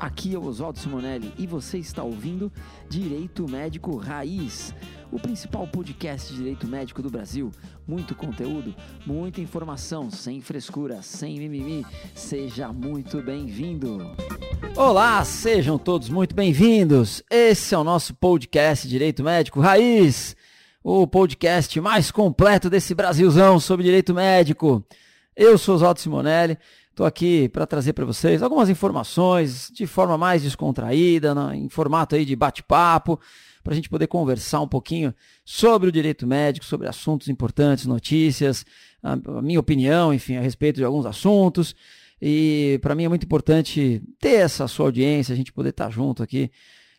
Aqui 0.00 0.34
é 0.34 0.38
Oswaldo 0.38 0.78
Simonelli 0.78 1.30
e 1.36 1.46
você 1.46 1.76
está 1.76 2.02
ouvindo 2.02 2.50
Direito 2.88 3.46
Médico 3.46 3.98
Raiz, 3.98 4.74
o 5.12 5.20
principal 5.20 5.66
podcast 5.66 6.32
de 6.32 6.38
direito 6.38 6.66
médico 6.66 7.02
do 7.02 7.10
Brasil. 7.10 7.52
Muito 7.86 8.14
conteúdo, 8.14 8.74
muita 9.04 9.42
informação, 9.42 10.10
sem 10.10 10.40
frescura, 10.40 11.02
sem 11.02 11.38
mimimi. 11.38 11.84
Seja 12.14 12.72
muito 12.72 13.20
bem-vindo. 13.20 13.98
Olá, 14.74 15.22
sejam 15.22 15.76
todos 15.76 16.08
muito 16.08 16.34
bem-vindos. 16.34 17.22
Esse 17.30 17.74
é 17.74 17.78
o 17.78 17.84
nosso 17.84 18.14
podcast 18.14 18.88
Direito 18.88 19.22
Médico 19.22 19.60
Raiz, 19.60 20.34
o 20.82 21.06
podcast 21.06 21.78
mais 21.78 22.10
completo 22.10 22.70
desse 22.70 22.94
Brasilzão 22.94 23.60
sobre 23.60 23.84
direito 23.84 24.14
médico. 24.14 24.82
Eu 25.36 25.58
sou 25.58 25.74
Oswaldo 25.74 26.00
Simonelli. 26.00 26.58
Estou 27.00 27.08
aqui 27.08 27.48
para 27.48 27.66
trazer 27.66 27.94
para 27.94 28.04
vocês 28.04 28.42
algumas 28.42 28.68
informações 28.68 29.70
de 29.72 29.86
forma 29.86 30.18
mais 30.18 30.42
descontraída, 30.42 31.34
em 31.54 31.66
formato 31.66 32.14
aí 32.14 32.26
de 32.26 32.36
bate-papo, 32.36 33.18
para 33.64 33.72
a 33.72 33.74
gente 33.74 33.88
poder 33.88 34.06
conversar 34.06 34.60
um 34.60 34.68
pouquinho 34.68 35.14
sobre 35.42 35.88
o 35.88 35.92
direito 35.92 36.26
médico, 36.26 36.66
sobre 36.66 36.86
assuntos 36.86 37.28
importantes, 37.28 37.86
notícias, 37.86 38.66
a, 39.02 39.16
minha 39.40 39.58
opinião, 39.58 40.12
enfim, 40.12 40.36
a 40.36 40.42
respeito 40.42 40.76
de 40.76 40.84
alguns 40.84 41.06
assuntos. 41.06 41.74
E 42.20 42.78
para 42.82 42.94
mim 42.94 43.04
é 43.04 43.08
muito 43.08 43.24
importante 43.24 44.02
ter 44.20 44.34
essa 44.34 44.68
sua 44.68 44.84
audiência, 44.84 45.32
a 45.32 45.36
gente 45.36 45.54
poder 45.54 45.70
estar 45.70 45.86
tá 45.86 45.90
junto 45.90 46.22
aqui, 46.22 46.50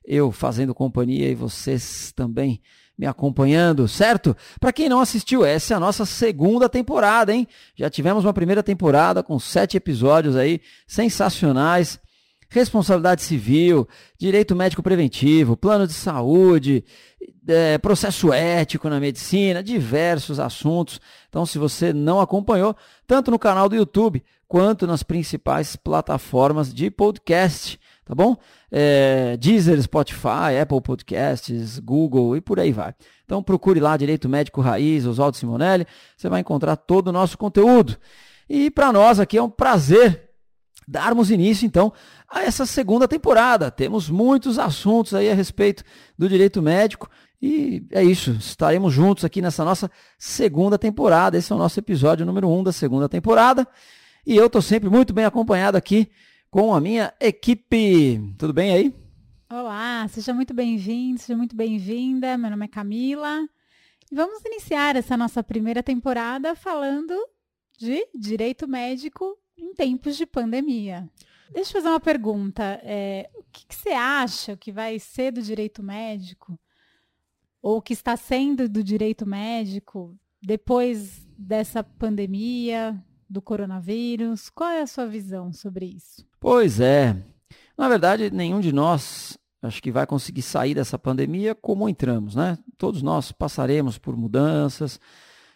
eu 0.04 0.32
fazendo 0.32 0.74
companhia 0.74 1.30
e 1.30 1.36
vocês 1.36 2.12
também 2.16 2.60
me 3.02 3.08
acompanhando, 3.08 3.88
certo? 3.88 4.38
Para 4.60 4.72
quem 4.72 4.88
não 4.88 5.00
assistiu, 5.00 5.44
essa 5.44 5.74
é 5.74 5.78
a 5.78 5.80
nossa 5.80 6.06
segunda 6.06 6.70
temporada, 6.70 7.34
hein? 7.34 7.48
Já 7.76 7.90
tivemos 7.90 8.24
uma 8.24 8.32
primeira 8.32 8.62
temporada 8.62 9.24
com 9.24 9.40
sete 9.40 9.76
episódios 9.76 10.36
aí 10.36 10.62
sensacionais. 10.86 12.00
Responsabilidade 12.48 13.24
civil, 13.24 13.88
direito 14.20 14.56
médico 14.56 14.84
preventivo, 14.84 15.58
plano 15.58 15.88
de 15.88 15.94
saúde, 15.94 16.84
é, 17.48 17.80
processo 17.80 18.32
ético 18.32 18.88
na 18.88 19.00
medicina, 19.00 19.64
diversos 19.64 20.40
assuntos. 20.40 21.02
Então, 21.28 21.44
se 21.44 21.58
você 21.58 21.92
não 21.92 22.20
acompanhou, 22.20 22.76
tanto 23.08 23.32
no 23.32 23.40
canal 23.40 23.68
do 23.68 23.76
YouTube 23.76 24.22
quanto 24.48 24.86
nas 24.86 25.02
principais 25.02 25.76
plataformas 25.76 26.72
de 26.72 26.92
podcast, 26.92 27.80
tá 28.12 28.16
bom? 28.16 28.36
É, 28.70 29.38
Deezer, 29.38 29.82
Spotify, 29.82 30.60
Apple 30.62 30.82
Podcasts, 30.82 31.80
Google 31.80 32.36
e 32.36 32.42
por 32.42 32.60
aí 32.60 32.74
vai. 32.74 32.94
Então 33.24 33.42
procure 33.42 33.80
lá 33.80 33.96
Direito 33.96 34.28
Médico 34.28 34.60
Raiz, 34.60 35.06
Oswaldo 35.06 35.38
Simonelli, 35.38 35.88
você 36.18 36.28
vai 36.28 36.42
encontrar 36.42 36.76
todo 36.76 37.08
o 37.08 37.12
nosso 37.14 37.38
conteúdo. 37.38 37.96
E 38.50 38.70
para 38.70 38.92
nós 38.92 39.18
aqui 39.18 39.38
é 39.38 39.42
um 39.42 39.50
prazer 39.50 40.30
darmos 40.86 41.32
início 41.32 41.66
então 41.66 41.94
a 42.30 42.42
essa 42.42 42.66
segunda 42.66 43.08
temporada. 43.08 43.72
Temos 43.72 44.10
muitos 44.10 44.60
assuntos 44.60 45.14
aí 45.14 45.32
a 45.32 45.34
respeito 45.34 45.82
do 46.18 46.28
direito 46.28 46.62
médico 46.62 47.10
e 47.42 47.82
é 47.92 48.04
isso, 48.04 48.32
estaremos 48.32 48.94
juntos 48.94 49.24
aqui 49.24 49.42
nessa 49.42 49.64
nossa 49.64 49.90
segunda 50.18 50.78
temporada. 50.78 51.38
Esse 51.38 51.54
é 51.54 51.56
o 51.56 51.58
nosso 51.58 51.80
episódio 51.80 52.26
número 52.26 52.50
um 52.50 52.62
da 52.62 52.74
segunda 52.74 53.08
temporada. 53.08 53.66
E 54.28 54.36
eu 54.36 54.48
estou 54.48 54.62
sempre 54.62 54.90
muito 54.90 55.14
bem 55.14 55.24
acompanhado 55.24 55.78
aqui 55.78 56.12
com 56.52 56.74
a 56.74 56.82
minha 56.82 57.14
equipe. 57.18 58.36
Tudo 58.38 58.52
bem 58.52 58.74
aí? 58.74 58.94
Olá, 59.50 60.06
seja 60.10 60.34
muito 60.34 60.54
bem-vindo, 60.54 61.18
seja 61.18 61.38
muito 61.38 61.56
bem-vinda. 61.56 62.38
Meu 62.38 62.52
nome 62.52 62.66
é 62.66 62.68
Camila. 62.68 63.48
E 64.12 64.14
vamos 64.14 64.44
iniciar 64.44 64.98
essa 64.98 65.16
nossa 65.16 65.42
primeira 65.42 65.82
temporada 65.82 66.54
falando 66.54 67.14
de 67.80 68.06
direito 68.14 68.68
médico 68.68 69.38
em 69.58 69.74
tempos 69.74 70.18
de 70.18 70.26
pandemia. 70.26 71.10
Deixa 71.54 71.70
eu 71.70 71.82
fazer 71.82 71.88
uma 71.88 72.02
pergunta. 72.02 72.82
É, 72.84 73.30
o 73.34 73.44
que, 73.50 73.66
que, 73.68 73.76
você 73.76 73.92
acha 73.92 74.58
que 74.58 74.74
vai 74.74 75.00
ser 75.00 75.32
do 75.32 75.42
direito 75.42 75.82
médico? 75.82 76.60
Ou 77.62 77.82
que 77.82 77.94
está 77.94 78.18
sendo 78.18 78.68
do 78.68 78.84
direito 78.84 79.26
médico 79.26 80.18
depois 80.42 81.26
dessa 81.38 81.82
pandemia? 81.82 83.02
Do 83.32 83.42
coronavírus? 83.42 84.50
Qual 84.50 84.70
é 84.70 84.82
a 84.82 84.88
sua 84.88 85.08
visão 85.08 85.54
sobre 85.54 85.86
isso? 85.86 86.26
Pois 86.40 86.80
é. 86.80 87.16
Na 87.78 87.88
verdade, 87.88 88.30
nenhum 88.30 88.60
de 88.60 88.74
nós 88.74 89.38
acho 89.62 89.82
que 89.82 89.92
vai 89.92 90.06
conseguir 90.06 90.42
sair 90.42 90.74
dessa 90.74 90.98
pandemia 90.98 91.56
como 91.56 91.88
entramos, 91.88 92.36
né? 92.36 92.58
Todos 92.78 93.02
nós 93.02 93.32
passaremos 93.32 93.98
por 93.98 94.18
mudanças, 94.18 95.00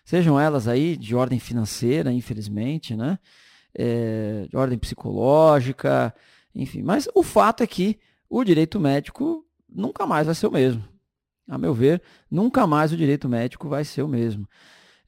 sejam 0.03 0.39
elas 0.39 0.67
aí 0.67 0.95
de 0.95 1.15
ordem 1.15 1.39
financeira, 1.39 2.11
infelizmente, 2.11 2.95
né? 2.95 3.19
É, 3.73 4.45
de 4.49 4.55
ordem 4.55 4.77
psicológica, 4.77 6.13
enfim. 6.53 6.81
Mas 6.81 7.09
o 7.13 7.23
fato 7.23 7.63
é 7.63 7.67
que 7.67 7.99
o 8.29 8.43
direito 8.43 8.79
médico 8.79 9.45
nunca 9.67 10.05
mais 10.05 10.27
vai 10.27 10.35
ser 10.35 10.47
o 10.47 10.51
mesmo. 10.51 10.83
A 11.47 11.57
meu 11.57 11.73
ver, 11.73 12.01
nunca 12.29 12.65
mais 12.65 12.91
o 12.91 12.97
direito 12.97 13.27
médico 13.27 13.67
vai 13.67 13.83
ser 13.83 14.01
o 14.01 14.07
mesmo. 14.07 14.47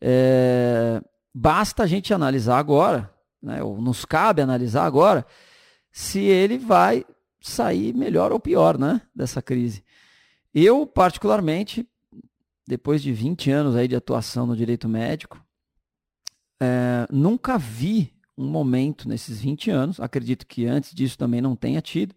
É, 0.02 1.02
Basta 1.40 1.84
a 1.84 1.86
gente 1.86 2.16
analisar 2.16 2.58
agora, 2.58 3.14
né, 3.40 3.62
ou 3.62 3.80
nos 3.80 4.04
cabe 4.04 4.42
analisar 4.42 4.86
agora, 4.86 5.24
se 5.92 6.20
ele 6.20 6.58
vai 6.58 7.06
sair 7.40 7.94
melhor 7.94 8.32
ou 8.32 8.40
pior 8.40 8.76
né, 8.76 9.00
dessa 9.16 9.40
crise. 9.40 9.84
Eu, 10.52 10.88
particularmente, 10.88 11.88
depois 12.68 13.04
de 13.04 13.14
20 13.14 13.52
anos 13.52 13.76
aí 13.76 13.88
de 13.88 13.96
atuação 13.96 14.48
no 14.48 14.58
direito 14.58 14.90
médico, 14.90 15.40
é, 16.60 17.06
nunca 17.12 17.56
vi 17.56 18.12
um 18.36 18.48
momento 18.48 19.08
nesses 19.08 19.40
20 19.40 19.70
anos, 19.70 20.00
acredito 20.00 20.48
que 20.48 20.66
antes 20.66 20.92
disso 20.92 21.20
também 21.20 21.40
não 21.40 21.56
tenha 21.56 21.84
tido, 21.84 22.16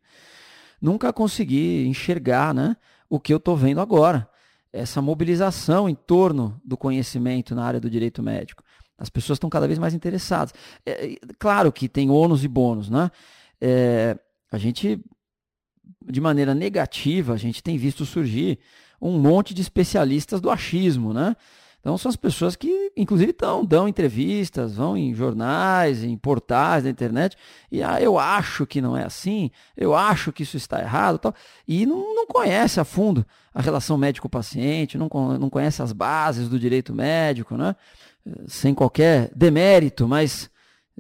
nunca 0.81 1.13
consegui 1.13 1.87
enxergar 1.87 2.55
né, 2.55 2.75
o 3.07 3.21
que 3.21 3.35
eu 3.35 3.37
estou 3.37 3.55
vendo 3.55 3.83
agora. 3.83 4.27
Essa 4.73 5.03
mobilização 5.03 5.91
em 5.91 5.95
torno 5.95 6.59
do 6.65 6.75
conhecimento 6.75 7.55
na 7.55 7.67
área 7.67 7.81
do 7.81 7.91
direito 7.91 8.23
médico. 8.23 8.65
As 9.01 9.09
pessoas 9.09 9.37
estão 9.37 9.49
cada 9.49 9.67
vez 9.67 9.79
mais 9.79 9.95
interessadas. 9.95 10.53
É, 10.85 11.17
claro 11.39 11.73
que 11.73 11.89
tem 11.89 12.11
ônus 12.11 12.45
e 12.45 12.49
bônus, 12.49 12.91
né? 12.91 13.11
É, 13.59 14.17
a 14.53 14.59
gente, 14.59 15.03
de 16.07 16.21
maneira 16.21 16.55
negativa, 16.55 17.33
a 17.33 17.39
gente 17.39 17.63
tem 17.63 17.79
visto 17.79 18.05
surgir 18.05 18.59
um 19.01 19.19
monte 19.19 19.55
de 19.55 19.63
especialistas 19.63 20.41
do 20.41 20.51
achismo, 20.51 21.15
né? 21.15 21.35
Então 21.81 21.97
são 21.97 22.11
as 22.11 22.17
pessoas 22.17 22.55
que, 22.57 22.93
inclusive, 22.95 23.33
tão, 23.33 23.65
dão 23.65 23.89
entrevistas, 23.89 24.75
vão 24.75 24.99
em 24.99 25.15
jornais, 25.15 26.05
em 26.05 26.15
portais 26.15 26.85
da 26.85 26.91
internet, 26.91 27.39
e 27.73 27.83
ah, 27.83 27.99
eu 28.01 28.19
acho 28.19 28.67
que 28.67 28.83
não 28.83 28.95
é 28.95 29.03
assim, 29.03 29.51
eu 29.75 29.95
acho 29.95 30.31
que 30.31 30.43
isso 30.43 30.59
está 30.59 30.79
errado, 30.79 31.19
tal, 31.19 31.35
e 31.67 31.87
não, 31.87 32.15
não 32.15 32.27
conhece 32.27 32.79
a 32.79 32.85
fundo 32.85 33.25
a 33.55 33.63
relação 33.63 33.97
médico-paciente, 33.97 34.99
não, 34.99 35.09
não 35.39 35.49
conhece 35.49 35.83
as 35.83 35.93
bases 35.93 36.51
do 36.51 36.59
direito 36.59 36.95
médico, 36.95 37.57
né? 37.57 37.75
Sem 38.47 38.75
qualquer 38.75 39.31
demérito, 39.35 40.07
mas 40.07 40.51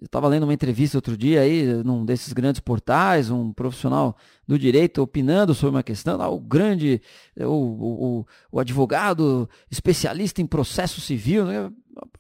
eu 0.00 0.06
estava 0.06 0.28
lendo 0.28 0.44
uma 0.44 0.54
entrevista 0.54 0.96
outro 0.96 1.16
dia 1.16 1.42
aí, 1.42 1.64
num 1.84 2.04
desses 2.06 2.32
grandes 2.32 2.60
portais, 2.60 3.30
um 3.30 3.52
profissional 3.52 4.16
do 4.48 4.58
direito 4.58 5.02
opinando 5.02 5.54
sobre 5.54 5.76
uma 5.76 5.82
questão, 5.82 6.16
lá, 6.16 6.28
o 6.28 6.40
grande, 6.40 7.02
o, 7.38 7.44
o, 7.44 8.26
o 8.50 8.60
advogado 8.60 9.48
especialista 9.70 10.40
em 10.40 10.46
processo 10.46 11.00
civil, 11.00 11.44
né? 11.44 11.70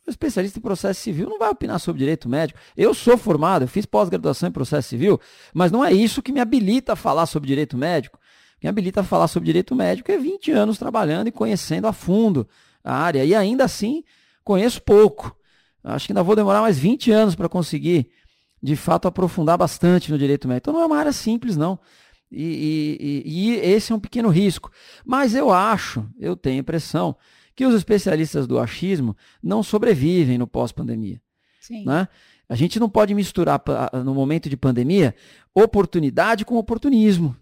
especialista 0.06 0.58
em 0.58 0.62
processo 0.62 1.00
civil 1.00 1.28
não 1.28 1.38
vai 1.38 1.48
opinar 1.48 1.80
sobre 1.80 2.00
direito 2.00 2.28
médico. 2.28 2.58
Eu 2.76 2.92
sou 2.92 3.16
formado, 3.16 3.62
eu 3.62 3.68
fiz 3.68 3.86
pós-graduação 3.86 4.48
em 4.48 4.52
processo 4.52 4.88
civil, 4.88 5.18
mas 5.54 5.72
não 5.72 5.82
é 5.84 5.92
isso 5.92 6.20
que 6.20 6.32
me 6.32 6.40
habilita 6.40 6.92
a 6.92 6.96
falar 6.96 7.24
sobre 7.26 7.46
direito 7.46 7.78
médico. 7.78 8.18
O 8.18 8.60
que 8.60 8.66
me 8.66 8.68
habilita 8.68 9.00
a 9.00 9.04
falar 9.04 9.28
sobre 9.28 9.46
direito 9.46 9.74
médico 9.74 10.12
é 10.12 10.18
20 10.18 10.52
anos 10.52 10.76
trabalhando 10.76 11.28
e 11.28 11.32
conhecendo 11.32 11.86
a 11.86 11.92
fundo 11.92 12.46
a 12.84 12.94
área. 12.94 13.24
E 13.24 13.34
ainda 13.34 13.64
assim, 13.64 14.04
conheço 14.44 14.82
pouco. 14.82 15.36
Acho 15.82 16.06
que 16.06 16.12
ainda 16.12 16.22
vou 16.22 16.36
demorar 16.36 16.60
mais 16.60 16.78
20 16.78 17.10
anos 17.10 17.34
para 17.34 17.48
conseguir, 17.48 18.10
de 18.62 18.76
fato, 18.76 19.08
aprofundar 19.08 19.56
bastante 19.56 20.10
no 20.10 20.18
direito 20.18 20.46
médico. 20.46 20.64
Então 20.70 20.74
não 20.74 20.82
é 20.82 20.86
uma 20.86 20.98
área 20.98 21.12
simples, 21.12 21.56
não. 21.56 21.78
E, 22.30 23.24
e, 23.24 23.50
e, 23.50 23.54
esse 23.56 23.92
é 23.92 23.94
um 23.94 24.00
pequeno 24.00 24.28
risco. 24.28 24.70
Mas 25.04 25.34
eu 25.34 25.50
acho, 25.50 26.06
eu 26.18 26.36
tenho 26.36 26.56
a 26.56 26.60
impressão, 26.60 27.16
que 27.56 27.66
os 27.66 27.74
especialistas 27.74 28.46
do 28.46 28.58
achismo 28.58 29.16
não 29.42 29.62
sobrevivem 29.62 30.38
no 30.38 30.46
pós-pandemia. 30.46 31.20
Né? 31.84 32.08
A 32.48 32.54
gente 32.54 32.78
não 32.78 32.88
pode 32.88 33.14
misturar, 33.14 33.62
no 34.04 34.14
momento 34.14 34.48
de 34.48 34.56
pandemia, 34.56 35.14
oportunidade 35.54 36.44
com 36.44 36.56
oportunismo. 36.56 37.36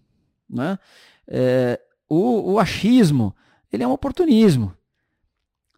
Né? 0.48 0.78
É, 1.26 1.80
o, 2.08 2.52
o 2.52 2.58
achismo 2.58 3.34
ele 3.72 3.82
é 3.82 3.88
um 3.88 3.92
oportunismo. 3.92 4.74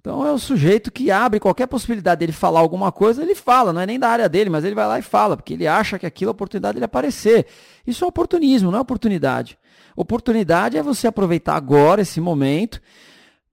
Então 0.00 0.26
é 0.26 0.32
o 0.32 0.38
sujeito 0.38 0.90
que 0.90 1.10
abre 1.10 1.38
qualquer 1.38 1.66
possibilidade 1.66 2.20
dele 2.20 2.32
falar 2.32 2.60
alguma 2.60 2.90
coisa, 2.90 3.22
ele 3.22 3.34
fala, 3.34 3.70
não 3.70 3.82
é 3.82 3.86
nem 3.86 3.98
da 3.98 4.08
área 4.08 4.30
dele, 4.30 4.48
mas 4.48 4.64
ele 4.64 4.74
vai 4.74 4.86
lá 4.86 4.98
e 4.98 5.02
fala, 5.02 5.36
porque 5.36 5.52
ele 5.52 5.66
acha 5.66 5.98
que 5.98 6.06
aquilo 6.06 6.30
é 6.30 6.32
a 6.32 6.32
oportunidade 6.32 6.74
dele 6.74 6.86
aparecer. 6.86 7.46
Isso 7.86 8.02
é 8.02 8.08
oportunismo, 8.08 8.70
não 8.70 8.78
é 8.78 8.80
oportunidade. 8.80 9.58
Oportunidade 9.94 10.78
é 10.78 10.82
você 10.82 11.06
aproveitar 11.06 11.54
agora 11.54 12.00
esse 12.00 12.18
momento 12.18 12.80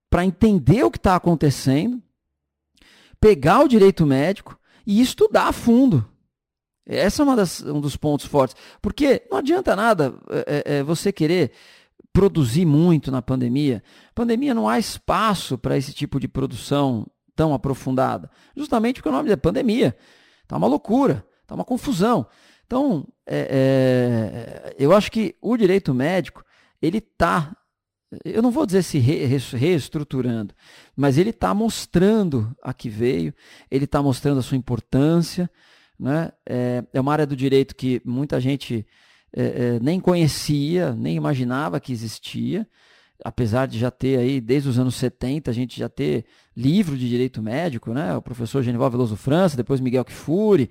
para 0.10 0.24
entender 0.24 0.84
o 0.84 0.92
que 0.92 0.98
está 0.98 1.18
acontecendo, 1.18 2.02
pegar 3.20 3.60
o 3.60 3.68
direito 3.68 4.06
médico 4.06 4.58
e 4.86 5.02
estudar 5.02 5.50
a 5.50 5.52
fundo. 5.52 6.08
Essa 6.86 7.22
é 7.22 7.26
uma 7.26 7.36
das, 7.36 7.62
um 7.62 7.82
dos 7.82 7.98
pontos 7.98 8.26
fortes. 8.26 8.56
Porque 8.82 9.22
não 9.30 9.40
adianta 9.40 9.76
nada 9.76 10.14
é, 10.30 10.78
é, 10.78 10.84
você 10.84 11.12
querer 11.12 11.52
produzir 12.18 12.66
muito 12.66 13.12
na 13.12 13.22
pandemia. 13.22 13.84
Pandemia 14.16 14.52
não 14.52 14.68
há 14.68 14.80
espaço 14.80 15.56
para 15.56 15.78
esse 15.78 15.94
tipo 15.94 16.19
de 16.19 16.28
produção 16.28 17.06
tão 17.36 17.54
aprofundada. 17.54 18.28
Justamente 18.56 18.96
porque 18.96 19.10
o 19.10 19.12
nome 19.12 19.31
é 19.31 19.36
pandemia. 19.36 19.96
Está 20.42 20.58
uma 20.58 20.66
loucura, 20.66 21.24
está 21.44 21.54
uma 21.54 21.64
confusão. 21.64 22.25
Então, 22.66 23.08
é, 23.24 24.72
é, 24.72 24.75
eu 24.80 24.94
acho 24.94 25.12
que 25.12 25.36
o 25.40 25.56
direito 25.56 25.94
médico, 25.94 26.44
ele 26.81 26.98
está, 26.98 27.56
eu 28.25 28.42
não 28.42 28.50
vou 28.50 28.66
dizer 28.66 28.81
se 28.81 28.98
re, 28.98 29.38
reestruturando, 29.56 30.56
mas 30.96 31.20
ele 31.20 31.30
está 31.30 31.54
mostrando 31.54 32.52
a 32.63 32.74
que 32.74 32.90
veio, 32.90 33.31
ele 33.70 33.86
está 33.86 34.02
mostrando 34.02 34.40
a 34.40 34.44
sua 34.44 34.58
importância, 34.58 35.48
né? 36.00 36.31
É, 36.50 36.84
é 36.94 37.00
uma 37.00 37.13
área 37.13 37.28
do 37.28 37.36
direito 37.36 37.75
que 37.75 38.02
muita 38.04 38.42
gente 38.42 38.88
é, 39.35 39.44
é, 39.44 39.79
nem 39.79 40.00
conhecia, 40.00 40.94
nem 40.94 41.15
imaginava 41.15 41.79
que 41.79 41.91
existia, 41.91 42.68
apesar 43.24 43.68
de 43.68 43.79
já 43.79 43.91
ter 43.91 44.19
aí, 44.19 44.39
desde 44.39 44.69
os 44.69 44.79
anos 44.79 44.95
70, 44.95 45.50
a 45.51 45.53
gente 45.53 45.77
já 45.77 45.89
ter 45.89 46.25
livro 46.56 46.97
de 46.97 47.07
direito 47.09 47.41
médico, 47.41 47.94
né? 47.94 48.15
O 48.15 48.21
professor 48.21 48.63
Genival 48.63 48.89
Veloso 48.89 49.15
França, 49.15 49.57
depois 49.57 49.79
Miguel 49.79 50.06
Kfouri. 50.06 50.69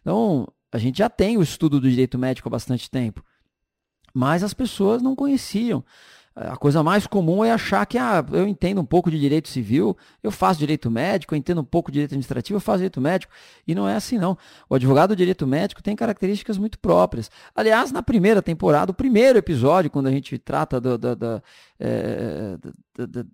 Então, 0.00 0.46
a 0.72 0.78
gente 0.78 0.98
já 0.98 1.08
tem 1.08 1.36
o 1.36 1.42
estudo 1.42 1.80
do 1.80 1.88
direito 1.88 2.18
médico 2.18 2.48
há 2.48 2.50
bastante 2.50 2.90
tempo. 2.90 3.24
Mas 4.12 4.42
as 4.42 4.54
pessoas 4.54 5.02
não 5.02 5.16
conheciam. 5.16 5.84
A 6.36 6.56
coisa 6.56 6.82
mais 6.82 7.06
comum 7.06 7.44
é 7.44 7.52
achar 7.52 7.86
que 7.86 7.96
ah, 7.96 8.24
eu 8.32 8.48
entendo 8.48 8.80
um 8.80 8.84
pouco 8.84 9.08
de 9.08 9.20
direito 9.20 9.48
civil, 9.48 9.96
eu 10.20 10.32
faço 10.32 10.58
direito 10.58 10.90
médico, 10.90 11.32
eu 11.32 11.38
entendo 11.38 11.60
um 11.60 11.64
pouco 11.64 11.92
de 11.92 11.94
direito 11.94 12.10
administrativo, 12.10 12.56
eu 12.56 12.60
faço 12.60 12.78
direito 12.78 13.00
médico. 13.00 13.32
E 13.64 13.72
não 13.72 13.88
é 13.88 13.94
assim, 13.94 14.18
não. 14.18 14.36
O 14.68 14.74
advogado 14.74 15.10
do 15.10 15.16
direito 15.16 15.46
médico 15.46 15.80
tem 15.80 15.94
características 15.94 16.58
muito 16.58 16.76
próprias. 16.80 17.30
Aliás, 17.54 17.92
na 17.92 18.02
primeira 18.02 18.42
temporada, 18.42 18.90
o 18.90 18.94
primeiro 18.94 19.38
episódio, 19.38 19.88
quando 19.92 20.08
a 20.08 20.10
gente 20.10 20.36
trata 20.36 20.80
do, 20.80 20.98
do, 20.98 21.14
do, 21.14 21.42
é, 21.78 22.56
do 22.96 23.26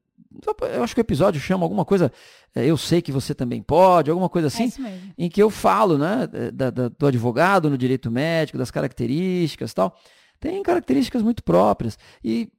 eu 0.75 0.85
acho 0.85 0.95
que 0.95 1.01
o 1.01 1.03
episódio 1.03 1.41
chama 1.41 1.65
alguma 1.65 1.85
coisa, 1.85 2.13
é, 2.55 2.65
eu 2.65 2.77
sei 2.77 3.03
que 3.03 3.11
você 3.11 3.35
também 3.35 3.63
pode, 3.63 4.11
alguma 4.11 4.29
coisa 4.29 4.47
assim, 4.47 4.71
é 4.85 4.99
em 5.19 5.29
que 5.29 5.43
eu 5.43 5.51
falo 5.51 5.99
né, 5.99 6.29
da, 6.53 6.71
da, 6.71 6.89
do 6.89 7.07
advogado 7.07 7.69
no 7.69 7.77
direito 7.77 8.11
médico, 8.11 8.59
das 8.59 8.71
características 8.71 9.75
tal. 9.75 9.99
Tem 10.39 10.63
características 10.63 11.23
muito 11.23 11.43
próprias. 11.43 11.99
E 12.25 12.51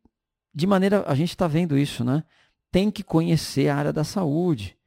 de 0.53 0.68
maneira, 0.68 1.03
a 1.07 1.15
gente 1.15 1.30
está 1.30 1.48
vendo 1.48 1.77
isso, 1.77 2.03
né? 2.03 2.24
Tem 2.71 2.89
que 2.92 3.03
conhecer 3.03 3.69
a 3.69 3.75
área 3.75 3.94
da 3.94 4.03
saúde. 4.03 4.77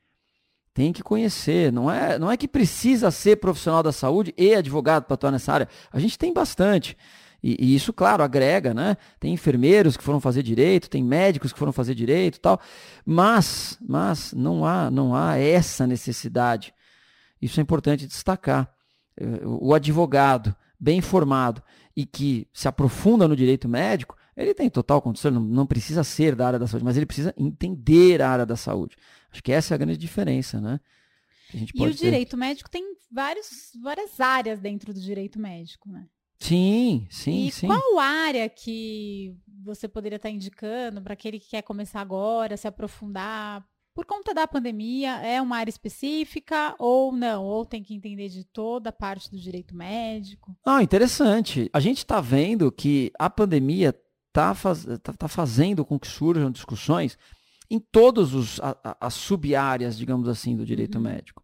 Tem 0.72 0.92
que 0.92 1.02
conhecer. 1.02 1.72
Não 1.72 1.90
é, 1.90 2.18
não 2.18 2.30
é 2.30 2.36
que 2.36 2.48
precisa 2.48 3.10
ser 3.10 3.36
profissional 3.36 3.82
da 3.82 3.92
saúde 3.92 4.34
e 4.36 4.54
advogado 4.54 5.04
para 5.04 5.14
atuar 5.14 5.30
nessa 5.30 5.52
área. 5.52 5.68
A 5.92 5.98
gente 5.98 6.18
tem 6.18 6.32
bastante. 6.32 6.96
E, 7.42 7.56
e, 7.60 7.74
isso, 7.74 7.92
claro, 7.92 8.22
agrega, 8.22 8.72
né? 8.72 8.96
Tem 9.20 9.32
enfermeiros 9.32 9.96
que 9.96 10.02
foram 10.02 10.18
fazer 10.18 10.42
direito, 10.42 10.88
tem 10.88 11.04
médicos 11.04 11.52
que 11.52 11.58
foram 11.58 11.72
fazer 11.72 11.94
direito 11.94 12.40
tal. 12.40 12.58
Mas, 13.04 13.78
mas 13.86 14.32
não 14.32 14.64
há, 14.64 14.90
não 14.90 15.14
há 15.14 15.36
essa 15.36 15.86
necessidade. 15.86 16.74
Isso 17.40 17.60
é 17.60 17.62
importante 17.62 18.06
destacar. 18.06 18.72
O 19.44 19.74
advogado 19.74 20.56
bem 20.80 21.00
formado 21.00 21.62
e 21.96 22.04
que 22.04 22.48
se 22.52 22.66
aprofunda 22.66 23.28
no 23.28 23.36
direito 23.36 23.68
médico, 23.68 24.16
ele 24.36 24.54
tem 24.54 24.68
total 24.68 25.00
condição, 25.00 25.30
não, 25.30 25.66
precisa 25.66 26.02
ser 26.02 26.34
da 26.34 26.46
área 26.46 26.58
da 26.58 26.66
saúde, 26.66 26.84
mas 26.84 26.96
ele 26.96 27.06
precisa 27.06 27.34
entender 27.36 28.20
a 28.20 28.30
área 28.30 28.46
da 28.46 28.56
saúde. 28.56 28.96
Acho 29.30 29.42
que 29.42 29.52
essa 29.52 29.72
é 29.72 29.76
a 29.76 29.78
grande 29.78 29.98
diferença, 29.98 30.60
né? 30.60 30.80
e 31.52 31.82
o 31.82 31.86
ter. 31.86 31.94
direito 31.94 32.36
médico 32.36 32.68
tem 32.68 32.96
vários, 33.10 33.70
várias 33.80 34.20
áreas 34.20 34.58
dentro 34.58 34.92
do 34.92 35.00
direito 35.00 35.38
médico, 35.38 35.88
né? 35.88 36.06
Sim, 36.38 37.06
sim, 37.08 37.46
e 37.46 37.52
sim. 37.52 37.66
qual 37.66 37.98
área 37.98 38.48
que 38.48 39.36
você 39.62 39.88
poderia 39.88 40.16
estar 40.16 40.30
indicando 40.30 41.00
para 41.00 41.14
aquele 41.14 41.38
que 41.38 41.50
quer 41.50 41.62
começar 41.62 42.00
agora, 42.00 42.56
se 42.56 42.66
aprofundar? 42.66 43.64
Por 43.94 44.04
conta 44.04 44.34
da 44.34 44.46
pandemia, 44.46 45.20
é 45.20 45.40
uma 45.40 45.56
área 45.56 45.70
específica 45.70 46.74
ou 46.80 47.12
não? 47.12 47.44
Ou 47.44 47.64
tem 47.64 47.82
que 47.82 47.94
entender 47.94 48.28
de 48.28 48.44
toda 48.44 48.90
a 48.90 48.92
parte 48.92 49.30
do 49.30 49.38
direito 49.38 49.74
médico? 49.74 50.56
Ah, 50.66 50.82
interessante. 50.82 51.70
A 51.72 51.78
gente 51.78 51.98
está 51.98 52.20
vendo 52.20 52.72
que 52.72 53.12
a 53.16 53.30
pandemia 53.30 53.94
está 54.34 54.52
faz, 54.52 54.84
tá, 55.00 55.12
tá 55.12 55.28
fazendo 55.28 55.84
com 55.84 55.98
que 55.98 56.08
surjam 56.08 56.50
discussões 56.50 57.16
em 57.70 57.78
todas 57.78 58.60
as 59.00 59.14
sub-áreas, 59.14 59.96
digamos 59.96 60.28
assim, 60.28 60.56
do 60.56 60.66
direito 60.66 60.96
uhum. 60.96 61.04
médico. 61.04 61.42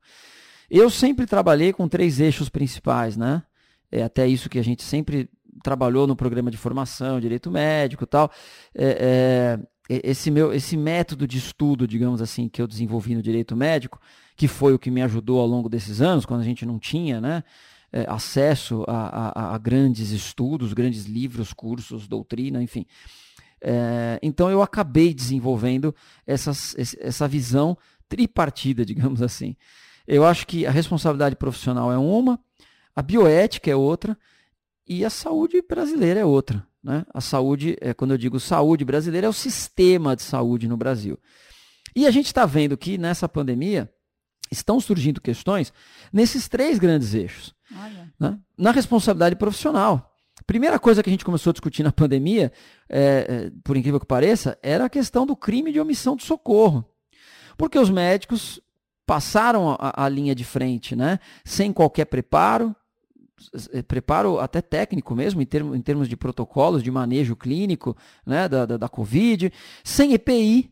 Eu 0.69 0.91
sempre 0.91 1.25
trabalhei 1.25 1.73
com 1.73 1.89
três 1.89 2.21
eixos 2.21 2.49
principais, 2.49 3.17
né? 3.17 3.43
É 3.91 4.03
até 4.03 4.27
isso 4.27 4.49
que 4.49 4.59
a 4.59 4.63
gente 4.63 4.83
sempre 4.83 5.29
trabalhou 5.63 6.07
no 6.07 6.15
programa 6.15 6.51
de 6.51 6.57
formação, 6.57 7.21
direito 7.21 7.51
médico 7.51 8.05
e 8.05 8.07
tal. 8.07 8.31
É, 8.75 9.59
é, 9.89 10.01
esse, 10.05 10.31
meu, 10.31 10.53
esse 10.53 10.77
método 10.77 11.27
de 11.27 11.39
estudo, 11.39 11.89
digamos 11.89 12.23
assim, 12.23 12.49
que 12.49 12.63
eu 12.63 12.67
desenvolvi 12.67 13.15
no 13.15 13.23
direito 13.23 13.57
médico, 13.57 14.01
que 14.37 14.47
foi 14.47 14.73
o 14.75 14.79
que 14.79 14.91
me 14.91 15.03
ajudou 15.03 15.41
ao 15.41 15.47
longo 15.47 15.69
desses 15.69 16.01
anos, 16.01 16.25
quando 16.25 16.41
a 16.41 16.45
gente 16.45 16.65
não 16.65 16.79
tinha, 16.79 17.21
né? 17.21 17.43
É, 17.93 18.05
acesso 18.09 18.85
a, 18.87 19.53
a, 19.53 19.55
a, 19.55 19.59
grandes 19.59 20.11
estudos, 20.11 20.73
grandes 20.73 21.07
livros, 21.07 21.53
cursos, 21.53 22.07
doutrina, 22.07 22.63
enfim. 22.63 22.87
É, 23.61 24.19
então 24.23 24.51
eu 24.51 24.63
acabei 24.63 25.13
desenvolvendo 25.13 25.95
essa 26.27 27.29
visão 27.29 27.77
tripartida, 28.09 28.85
digamos 28.87 29.23
assim. 29.23 29.57
Eu 30.07 30.25
acho 30.25 30.47
que 30.47 30.67
a 30.67 30.71
responsabilidade 30.71 31.37
profissional 31.37 31.93
é 31.93 31.99
uma, 31.99 32.41
a 32.95 33.03
bioética 33.03 33.71
é 33.71 33.77
outra 33.77 34.17
e 34.87 35.05
a 35.05 35.11
saúde 35.11 35.63
brasileira 35.63 36.21
é 36.21 36.25
outra. 36.25 36.67
Né? 36.83 37.05
A 37.13 37.21
saúde, 37.21 37.77
é, 37.81 37.93
quando 37.93 38.13
eu 38.13 38.19
digo 38.19 38.41
saúde 38.41 38.85
brasileira, 38.85 39.27
é 39.27 39.31
o 39.31 39.35
sistema 39.35 40.17
de 40.17 40.23
saúde 40.23 40.67
no 40.67 40.77
Brasil. 40.77 41.19
E 41.95 42.07
a 42.07 42.11
gente 42.11 42.27
está 42.27 42.47
vendo 42.47 42.77
que 42.77 42.97
nessa 42.97 43.29
pandemia 43.29 43.91
estão 44.51 44.81
surgindo 44.81 45.21
questões 45.21 45.73
nesses 46.13 46.49
três 46.49 46.79
grandes 46.79 47.15
eixos. 47.15 47.55
Né? 48.19 48.39
Na 48.59 48.73
responsabilidade 48.73 49.37
profissional. 49.37 50.15
Primeira 50.47 50.79
coisa 50.79 51.03
que 51.03 51.11
a 51.11 51.13
gente 51.13 51.25
começou 51.25 51.51
a 51.51 51.53
discutir 51.53 51.83
na 51.83 51.93
pandemia, 51.93 52.53
é, 52.89 52.99
é, 53.49 53.53
por 53.63 53.77
incrível 53.77 54.01
que 54.01 54.07
pareça, 54.07 54.59
era 54.63 54.87
a 54.87 54.91
questão 54.91 55.25
do 55.25 55.37
crime 55.37 55.73
de 55.73 55.81
omissão 55.81 56.17
de 56.17 56.25
socorro. 56.25 56.85
Porque 57.57 57.79
os 57.79 57.91
médicos 57.91 58.61
passaram 59.07 59.77
a, 59.79 60.05
a 60.05 60.09
linha 60.09 60.35
de 60.35 60.45
frente, 60.45 60.97
né? 60.97 61.19
sem 61.45 61.73
qualquer 61.73 62.07
preparo, 62.07 62.75
preparo 63.87 64.39
até 64.39 64.61
técnico 64.61 65.15
mesmo, 65.15 65.41
em, 65.41 65.47
termos, 65.47 65.77
em 65.77 65.81
termos 65.81 66.09
de 66.09 66.17
protocolos 66.17 66.83
de 66.83 66.91
manejo 66.91 67.37
clínico 67.37 67.97
né, 68.27 68.49
da, 68.49 68.67
da, 68.67 68.77
da 68.77 68.89
Covid, 68.89 69.53
sem 69.83 70.13
EPI, 70.13 70.71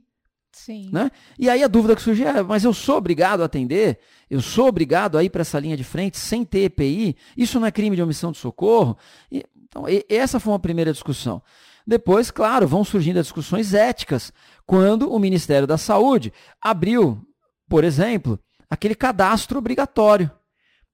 Sim. 0.65 0.91
Né? 0.93 1.11
E 1.39 1.49
aí 1.49 1.63
a 1.63 1.69
dúvida 1.69 1.95
que 1.95 2.03
surge 2.03 2.25
é, 2.25 2.43
mas 2.43 2.65
eu 2.65 2.75
sou 2.75 2.97
obrigado 2.97 3.43
a 3.43 3.47
atender? 3.47 3.99
Eu 4.29 4.43
sou 4.43 4.67
obrigado 4.67 5.17
a 5.17 5.23
ir 5.23 5.31
para 5.31 5.43
essa 5.43 5.59
linha 5.59 5.77
de 5.77 5.85
frente 5.85 6.19
sem 6.19 6.45
ter 6.45 6.65
EPI? 6.65 7.17
Isso 7.37 7.61
não 7.61 7.67
é 7.67 7.71
crime 7.71 7.95
de 7.95 8.03
omissão 8.03 8.33
de 8.33 8.39
socorro? 8.39 8.97
E, 9.31 9.45
então, 9.69 9.89
e, 9.89 10.05
essa 10.09 10.41
foi 10.41 10.53
uma 10.53 10.59
primeira 10.59 10.93
discussão. 10.93 11.41
Depois, 11.87 12.31
claro, 12.31 12.67
vão 12.67 12.85
surgindo 12.85 13.19
as 13.19 13.27
discussões 13.27 13.73
éticas, 13.73 14.33
quando 14.67 15.13
o 15.13 15.19
Ministério 15.19 15.67
da 15.67 15.79
Saúde 15.79 16.33
abriu, 16.61 17.25
por 17.69 17.85
exemplo, 17.85 18.39
aquele 18.69 18.95
cadastro 18.95 19.59
obrigatório 19.59 20.31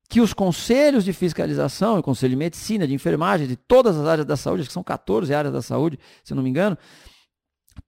que 0.09 0.21
os 0.21 0.33
conselhos 0.33 1.05
de 1.05 1.13
fiscalização, 1.13 1.99
o 1.99 2.03
conselho 2.03 2.31
de 2.31 2.37
medicina, 2.37 2.87
de 2.87 2.95
enfermagem, 2.95 3.47
de 3.47 3.57
todas 3.57 3.97
as 3.97 4.07
áreas 4.07 4.27
da 4.27 4.37
saúde, 4.37 4.67
que 4.67 4.73
são 4.73 4.85
14 4.85 5.35
áreas 5.35 5.53
da 5.53 5.63
saúde, 5.63 5.99
se 6.23 6.35
não 6.35 6.43
me 6.43 6.51
engano, 6.51 6.77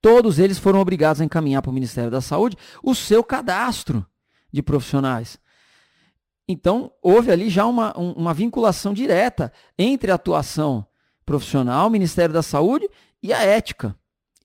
todos 0.01 0.39
eles 0.39 0.59
foram 0.59 0.81
obrigados 0.81 1.21
a 1.21 1.25
encaminhar 1.25 1.63
para 1.63 1.71
o 1.71 1.75
Ministério 1.75 2.11
da 2.11 2.21
Saúde 2.21 2.57
o 2.83 2.95
seu 2.95 3.23
cadastro 3.23 4.07
de 4.53 4.63
profissionais. 4.63 5.39
Então, 6.49 6.93
houve 7.03 7.31
ali 7.33 7.51
já 7.51 7.67
uma, 7.67 7.97
uma 7.97 8.33
vinculação 8.33 8.95
direta 8.95 9.53
entre 9.77 10.11
a 10.11 10.15
atuação 10.15 10.87
profissional, 11.25 11.91
Ministério 11.91 12.33
da 12.33 12.43
Saúde 12.43 12.89
e 13.23 13.33
a 13.33 13.43
ética. 13.43 13.97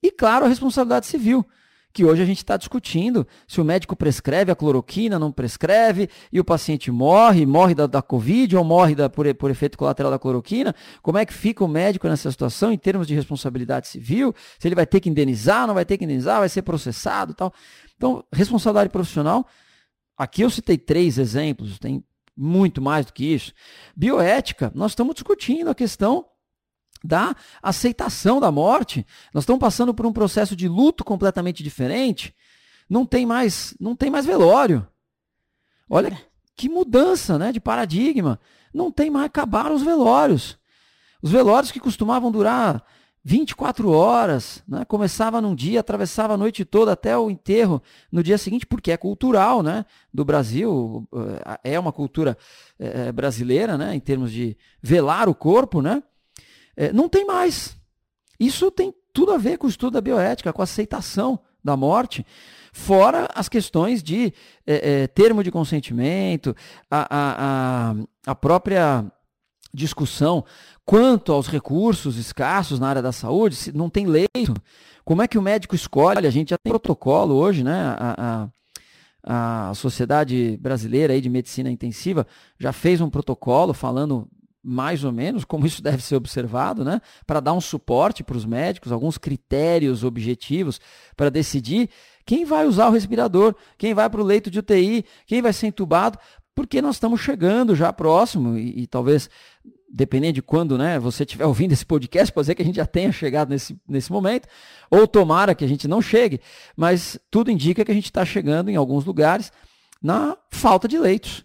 E, 0.02 0.10
claro, 0.10 0.44
a 0.44 0.48
responsabilidade 0.48 1.06
civil 1.06 1.46
que 1.92 2.04
hoje 2.04 2.22
a 2.22 2.24
gente 2.24 2.38
está 2.38 2.56
discutindo 2.56 3.26
se 3.46 3.60
o 3.60 3.64
médico 3.64 3.94
prescreve 3.94 4.50
a 4.50 4.56
cloroquina, 4.56 5.18
não 5.18 5.30
prescreve, 5.30 6.08
e 6.32 6.40
o 6.40 6.44
paciente 6.44 6.90
morre, 6.90 7.44
morre 7.44 7.74
da, 7.74 7.86
da 7.86 8.00
Covid 8.00 8.56
ou 8.56 8.64
morre 8.64 8.94
da, 8.94 9.10
por, 9.10 9.32
por 9.34 9.50
efeito 9.50 9.76
colateral 9.76 10.10
da 10.10 10.18
cloroquina. 10.18 10.74
Como 11.02 11.18
é 11.18 11.26
que 11.26 11.34
fica 11.34 11.64
o 11.64 11.68
médico 11.68 12.08
nessa 12.08 12.30
situação 12.30 12.72
em 12.72 12.78
termos 12.78 13.06
de 13.06 13.14
responsabilidade 13.14 13.88
civil? 13.88 14.34
Se 14.58 14.68
ele 14.68 14.74
vai 14.74 14.86
ter 14.86 15.00
que 15.00 15.10
indenizar, 15.10 15.66
não 15.66 15.74
vai 15.74 15.84
ter 15.84 15.98
que 15.98 16.04
indenizar, 16.04 16.40
vai 16.40 16.48
ser 16.48 16.62
processado 16.62 17.34
tal. 17.34 17.52
Então, 17.96 18.24
responsabilidade 18.32 18.90
profissional. 18.90 19.46
Aqui 20.16 20.42
eu 20.42 20.50
citei 20.50 20.78
três 20.78 21.18
exemplos, 21.18 21.78
tem 21.78 22.02
muito 22.36 22.80
mais 22.80 23.06
do 23.06 23.12
que 23.12 23.24
isso. 23.24 23.52
Bioética, 23.94 24.72
nós 24.74 24.92
estamos 24.92 25.14
discutindo 25.14 25.68
a 25.68 25.74
questão 25.74 26.26
da 27.04 27.34
aceitação 27.62 28.40
da 28.40 28.50
morte. 28.50 29.06
Nós 29.32 29.42
estamos 29.42 29.60
passando 29.60 29.94
por 29.94 30.06
um 30.06 30.12
processo 30.12 30.54
de 30.54 30.68
luto 30.68 31.04
completamente 31.04 31.62
diferente. 31.62 32.34
Não 32.88 33.06
tem 33.06 33.24
mais, 33.24 33.74
não 33.80 33.96
tem 33.96 34.10
mais 34.10 34.26
velório. 34.26 34.86
Olha 35.88 36.18
que 36.54 36.68
mudança, 36.68 37.38
né, 37.38 37.52
de 37.52 37.60
paradigma. 37.60 38.38
Não 38.72 38.90
tem 38.90 39.10
mais, 39.10 39.26
acabaram 39.26 39.74
os 39.74 39.82
velórios. 39.82 40.58
Os 41.22 41.30
velórios 41.30 41.70
que 41.70 41.80
costumavam 41.80 42.30
durar 42.30 42.84
24 43.24 43.90
horas, 43.90 44.64
né? 44.66 44.84
começava 44.84 45.40
num 45.40 45.54
dia, 45.54 45.80
atravessava 45.80 46.34
a 46.34 46.36
noite 46.36 46.64
toda 46.64 46.92
até 46.92 47.16
o 47.16 47.30
enterro 47.30 47.80
no 48.10 48.22
dia 48.22 48.36
seguinte, 48.36 48.66
porque 48.66 48.90
é 48.90 48.96
cultural 48.96 49.62
né? 49.62 49.86
do 50.12 50.24
Brasil, 50.24 51.08
eh, 51.62 51.72
é 51.74 51.78
uma 51.78 51.92
cultura 51.92 52.36
é, 52.78 53.12
brasileira, 53.12 53.78
né? 53.78 53.94
em 53.94 54.00
termos 54.00 54.32
de 54.32 54.56
velar 54.82 55.28
o 55.28 55.34
corpo, 55.34 55.80
né? 55.80 56.02
É, 56.76 56.92
não 56.92 57.08
tem 57.08 57.24
mais. 57.24 57.76
Isso 58.38 58.70
tem 58.70 58.94
tudo 59.12 59.32
a 59.32 59.38
ver 59.38 59.58
com 59.58 59.66
o 59.66 59.70
estudo 59.70 59.94
da 59.94 60.00
bioética, 60.00 60.52
com 60.52 60.62
a 60.62 60.64
aceitação 60.64 61.38
da 61.62 61.76
morte, 61.76 62.26
fora 62.72 63.28
as 63.34 63.48
questões 63.48 64.02
de 64.02 64.32
é, 64.66 65.06
termo 65.06 65.44
de 65.44 65.50
consentimento, 65.50 66.56
a, 66.90 67.06
a, 67.10 67.90
a, 67.90 67.94
a 68.26 68.34
própria 68.34 69.04
discussão 69.72 70.44
quanto 70.84 71.32
aos 71.32 71.46
recursos 71.46 72.16
escassos 72.16 72.80
na 72.80 72.88
área 72.88 73.02
da 73.02 73.12
saúde, 73.12 73.56
se 73.56 73.72
não 73.72 73.88
tem 73.88 74.06
leito, 74.06 74.54
como 75.04 75.22
é 75.22 75.28
que 75.28 75.38
o 75.38 75.42
médico 75.42 75.74
escolhe? 75.74 76.26
A 76.26 76.30
gente 76.30 76.50
já 76.50 76.56
tem 76.62 76.70
protocolo 76.70 77.34
hoje, 77.34 77.64
né? 77.64 77.96
A, 77.98 78.48
a, 79.24 79.68
a 79.70 79.74
Sociedade 79.74 80.56
Brasileira 80.60 81.12
aí 81.12 81.20
de 81.20 81.28
Medicina 81.28 81.70
Intensiva 81.70 82.26
já 82.58 82.72
fez 82.72 83.00
um 83.00 83.10
protocolo 83.10 83.72
falando 83.72 84.28
mais 84.62 85.02
ou 85.04 85.10
menos 85.10 85.44
como 85.44 85.66
isso 85.66 85.82
deve 85.82 86.02
ser 86.02 86.14
observado, 86.14 86.84
né? 86.84 87.00
Para 87.26 87.40
dar 87.40 87.52
um 87.52 87.60
suporte 87.60 88.22
para 88.22 88.36
os 88.36 88.44
médicos, 88.44 88.92
alguns 88.92 89.18
critérios 89.18 90.04
objetivos 90.04 90.80
para 91.16 91.30
decidir 91.30 91.90
quem 92.24 92.44
vai 92.44 92.66
usar 92.66 92.88
o 92.88 92.92
respirador, 92.92 93.54
quem 93.76 93.92
vai 93.94 94.08
para 94.08 94.20
o 94.20 94.24
leito 94.24 94.50
de 94.50 94.60
UTI, 94.60 95.04
quem 95.26 95.42
vai 95.42 95.52
ser 95.52 95.66
entubado, 95.66 96.18
porque 96.54 96.80
nós 96.80 96.96
estamos 96.96 97.20
chegando 97.20 97.74
já 97.74 97.92
próximo 97.92 98.56
e, 98.56 98.82
e 98.82 98.86
talvez 98.86 99.28
dependendo 99.92 100.34
de 100.34 100.42
quando 100.42 100.78
né, 100.78 100.98
você 100.98 101.22
estiver 101.22 101.44
ouvindo 101.44 101.72
esse 101.72 101.84
podcast, 101.84 102.32
pode 102.32 102.46
ser 102.46 102.54
que 102.54 102.62
a 102.62 102.64
gente 102.64 102.76
já 102.76 102.86
tenha 102.86 103.12
chegado 103.12 103.50
nesse, 103.50 103.78
nesse 103.86 104.10
momento, 104.10 104.48
ou 104.90 105.06
tomara 105.06 105.54
que 105.54 105.64
a 105.64 105.68
gente 105.68 105.86
não 105.86 106.00
chegue, 106.00 106.40
mas 106.74 107.18
tudo 107.30 107.50
indica 107.50 107.84
que 107.84 107.90
a 107.90 107.94
gente 107.94 108.06
está 108.06 108.24
chegando 108.24 108.70
em 108.70 108.76
alguns 108.76 109.04
lugares 109.04 109.52
na 110.02 110.36
falta 110.50 110.88
de 110.88 110.98
leitos. 110.98 111.44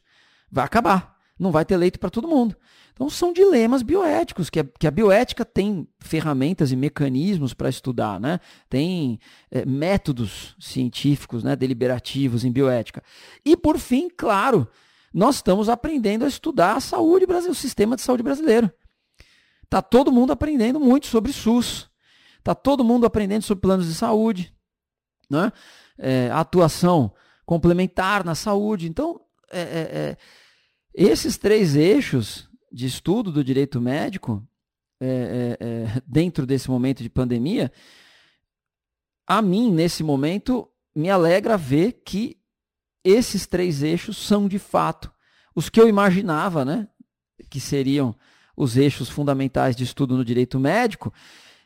Vai 0.49 0.63
acabar, 0.63 1.17
não 1.37 1.51
vai 1.51 1.65
ter 1.65 1.75
leito 1.75 1.99
para 1.99 2.09
todo 2.09 2.27
mundo. 2.27 2.55
Então 2.97 3.11
são 3.11 3.31
dilemas 3.31 3.83
bioéticos, 3.83 4.49
que 4.49 4.59
a, 4.59 4.63
que 4.63 4.87
a 4.87 4.91
bioética 4.91 5.45
tem 5.45 5.87
ferramentas 5.99 6.71
e 6.71 6.75
mecanismos 6.75 7.53
para 7.53 7.69
estudar, 7.69 8.19
né? 8.19 8.39
tem 8.67 9.19
é, 9.51 9.63
métodos 9.65 10.55
científicos, 10.59 11.43
né, 11.43 11.55
deliberativos 11.55 12.43
em 12.43 12.51
bioética. 12.51 13.03
E 13.45 13.55
por 13.55 13.77
fim, 13.77 14.09
claro, 14.09 14.67
nós 15.13 15.35
estamos 15.35 15.69
aprendendo 15.69 16.25
a 16.25 16.27
estudar 16.27 16.75
a 16.75 16.79
saúde 16.79 17.27
brasileira, 17.27 17.51
o 17.51 17.55
sistema 17.55 17.95
de 17.95 18.01
saúde 18.01 18.23
brasileiro. 18.23 18.71
Está 19.63 19.79
todo 19.79 20.11
mundo 20.11 20.31
aprendendo 20.31 20.79
muito 20.79 21.05
sobre 21.05 21.31
SUS. 21.31 21.87
Está 22.39 22.55
todo 22.55 22.83
mundo 22.83 23.05
aprendendo 23.05 23.43
sobre 23.43 23.61
planos 23.61 23.85
de 23.85 23.93
saúde. 23.93 24.51
Né? 25.29 25.51
É, 25.99 26.31
atuação 26.31 27.13
complementar 27.45 28.25
na 28.25 28.33
saúde. 28.33 28.87
Então, 28.87 29.21
é, 29.51 29.59
é, 29.59 29.65
é 30.15 30.17
esses 30.95 31.37
três 31.37 31.75
eixos 31.75 32.46
de 32.77 32.85
estudo 32.85 33.31
do 33.31 33.43
direito 33.43 33.81
médico, 33.81 34.47
é, 35.01 35.57
é, 35.59 36.01
dentro 36.05 36.45
desse 36.45 36.69
momento 36.69 37.01
de 37.01 37.09
pandemia, 37.09 37.71
a 39.25 39.41
mim, 39.41 39.71
nesse 39.71 40.03
momento, 40.03 40.69
me 40.95 41.09
alegra 41.09 41.57
ver 41.57 42.03
que 42.05 42.37
esses 43.03 43.47
três 43.47 43.81
eixos 43.81 44.15
são 44.17 44.47
de 44.47 44.59
fato 44.59 45.11
os 45.55 45.69
que 45.69 45.81
eu 45.81 45.89
imaginava, 45.89 46.63
né, 46.63 46.87
que 47.49 47.59
seriam 47.59 48.15
os 48.55 48.77
eixos 48.77 49.09
fundamentais 49.09 49.75
de 49.75 49.83
estudo 49.83 50.15
no 50.15 50.23
direito 50.23 50.59
médico. 50.59 51.11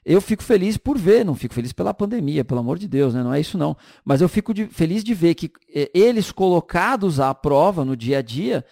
Eu 0.06 0.22
fico 0.22 0.42
feliz 0.42 0.78
por 0.78 0.98
ver, 0.98 1.26
não 1.26 1.36
fico 1.36 1.54
feliz 1.54 1.74
pela 1.74 1.94
pandemia, 1.94 2.46
pelo 2.46 2.62
amor 2.62 2.80
de 2.80 2.88
Deus, 2.88 3.14
né? 3.14 3.22
não 3.22 3.34
é 3.34 3.40
isso 3.42 3.58
não. 3.58 3.76
Mas 4.06 4.22
eu 4.22 4.30
fico 4.30 4.54
de, 4.54 4.66
feliz 4.68 5.04
de 5.04 5.14
ver 5.14 5.36
que 5.36 5.52
eh, 5.76 5.92
eles 5.94 6.32
colocados 6.32 7.20
à 7.20 7.36
prova 7.36 7.84
no 7.84 7.98
dia 7.98 8.20
a 8.20 8.22
dia 8.22 8.66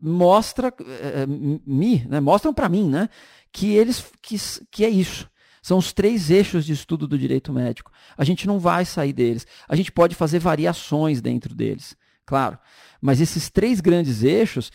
mostra, 0.00 0.72
eh, 0.80 1.26
me, 1.26 2.04
né? 2.06 2.20
mostram 2.20 2.52
para 2.52 2.68
mim, 2.68 2.88
né? 2.88 3.08
Que 3.52 3.74
eles 3.74 4.04
que, 4.20 4.36
que 4.70 4.84
é 4.84 4.88
isso. 4.88 5.28
São 5.62 5.78
os 5.78 5.92
três 5.92 6.30
eixos 6.30 6.64
de 6.64 6.72
estudo 6.72 7.08
do 7.08 7.18
direito 7.18 7.52
médico. 7.52 7.90
A 8.16 8.24
gente 8.24 8.46
não 8.46 8.58
vai 8.58 8.84
sair 8.84 9.12
deles. 9.12 9.46
A 9.68 9.74
gente 9.74 9.90
pode 9.90 10.14
fazer 10.14 10.38
variações 10.38 11.20
dentro 11.20 11.54
deles, 11.54 11.96
claro. 12.24 12.58
Mas 13.00 13.20
esses 13.20 13.50
três 13.50 13.80
grandes 13.80 14.22
eixos, 14.22 14.70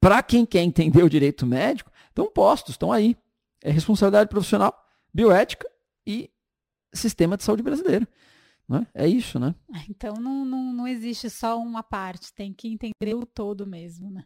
para 0.00 0.22
quem 0.22 0.46
quer 0.46 0.62
entender 0.62 1.02
o 1.02 1.10
direito 1.10 1.46
médico, 1.46 1.90
estão 2.08 2.30
postos, 2.30 2.74
estão 2.74 2.90
aí. 2.90 3.16
É 3.62 3.70
responsabilidade 3.70 4.30
profissional, 4.30 4.72
bioética 5.12 5.68
e 6.06 6.30
sistema 6.92 7.36
de 7.36 7.44
saúde 7.44 7.62
brasileiro. 7.62 8.06
Né? 8.68 8.86
É 8.92 9.08
isso, 9.08 9.38
né? 9.38 9.54
Então 9.88 10.14
não, 10.14 10.44
não, 10.44 10.72
não 10.72 10.86
existe 10.86 11.30
só 11.30 11.58
uma 11.58 11.82
parte, 11.82 12.32
tem 12.34 12.52
que 12.52 12.68
entender 12.68 13.14
o 13.14 13.24
todo 13.24 13.66
mesmo, 13.66 14.10
né? 14.10 14.24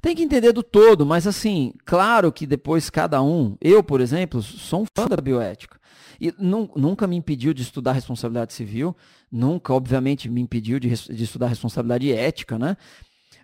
Tem 0.00 0.14
que 0.14 0.22
entender 0.22 0.52
do 0.52 0.62
todo, 0.62 1.06
mas 1.06 1.26
assim, 1.26 1.72
claro 1.84 2.30
que 2.30 2.46
depois 2.46 2.90
cada 2.90 3.22
um, 3.22 3.56
eu, 3.60 3.82
por 3.82 4.00
exemplo, 4.00 4.42
sou 4.42 4.82
um 4.82 4.86
fã 4.96 5.06
da 5.08 5.16
bioética. 5.16 5.80
E 6.20 6.32
nunca 6.38 7.06
me 7.06 7.16
impediu 7.16 7.54
de 7.54 7.62
estudar 7.62 7.92
responsabilidade 7.92 8.52
civil, 8.52 8.94
nunca, 9.32 9.72
obviamente, 9.72 10.28
me 10.28 10.40
impediu 10.40 10.78
de, 10.78 10.88
de 10.88 11.24
estudar 11.24 11.48
responsabilidade 11.48 12.12
ética, 12.12 12.58
né? 12.58 12.76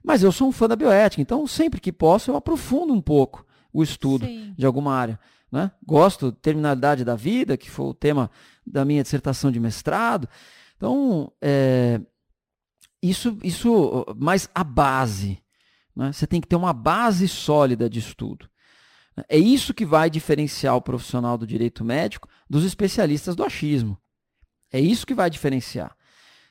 Mas 0.04 0.22
eu 0.22 0.30
sou 0.30 0.48
um 0.48 0.52
fã 0.52 0.68
da 0.68 0.76
bioética, 0.76 1.22
então 1.22 1.46
sempre 1.46 1.80
que 1.80 1.92
posso 1.92 2.30
eu 2.30 2.36
aprofundo 2.36 2.92
um 2.92 3.00
pouco 3.00 3.44
o 3.72 3.82
estudo 3.82 4.26
Sim. 4.26 4.54
de 4.56 4.66
alguma 4.66 4.94
área. 4.94 5.18
Né? 5.50 5.70
Gosto 5.84 6.30
terminalidade 6.30 7.04
da 7.04 7.16
vida, 7.16 7.56
que 7.56 7.70
foi 7.70 7.86
o 7.86 7.94
tema 7.94 8.30
da 8.66 8.84
minha 8.84 9.02
dissertação 9.02 9.50
de 9.50 9.58
mestrado. 9.58 10.28
Então, 10.76 11.32
é, 11.40 12.00
isso, 13.02 13.36
isso, 13.42 14.06
mas 14.16 14.48
a 14.54 14.62
base, 14.62 15.42
né? 15.94 16.12
Você 16.12 16.26
tem 16.26 16.40
que 16.40 16.48
ter 16.48 16.56
uma 16.56 16.72
base 16.72 17.28
sólida 17.28 17.88
de 17.90 17.98
estudo. 17.98 18.48
É 19.28 19.36
isso 19.36 19.74
que 19.74 19.84
vai 19.84 20.08
diferenciar 20.08 20.76
o 20.76 20.80
profissional 20.80 21.36
do 21.36 21.46
direito 21.46 21.84
médico 21.84 22.28
dos 22.48 22.64
especialistas 22.64 23.36
do 23.36 23.44
achismo. 23.44 23.98
É 24.72 24.80
isso 24.80 25.06
que 25.06 25.14
vai 25.14 25.28
diferenciar. 25.28 25.94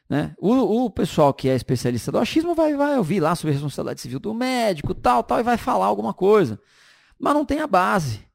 Né? 0.08 0.36
O, 0.38 0.86
o, 0.86 0.89
pessoal 0.89 1.34
que 1.34 1.48
é 1.48 1.56
especialista 1.56 2.12
do 2.12 2.18
achismo 2.18 2.53
vai, 2.53 2.75
vai 2.75 2.98
ouvir 2.98 3.20
lá 3.20 3.36
sobre 3.36 3.51
a 3.51 3.53
responsabilidade 3.53 4.01
civil 4.01 4.20
do 4.20 4.34
médico, 4.34 4.94
tal, 4.94 5.24
tal, 5.24 5.39
e 5.39 5.44
vai 5.44 5.58
falar 5.58 5.86
alguma 5.86 6.13
coisa. 6.13 6.60
Mas 7.18 7.34
não 7.34 7.46
tem 7.46 7.60
a 7.60 7.68
base. 7.68 8.27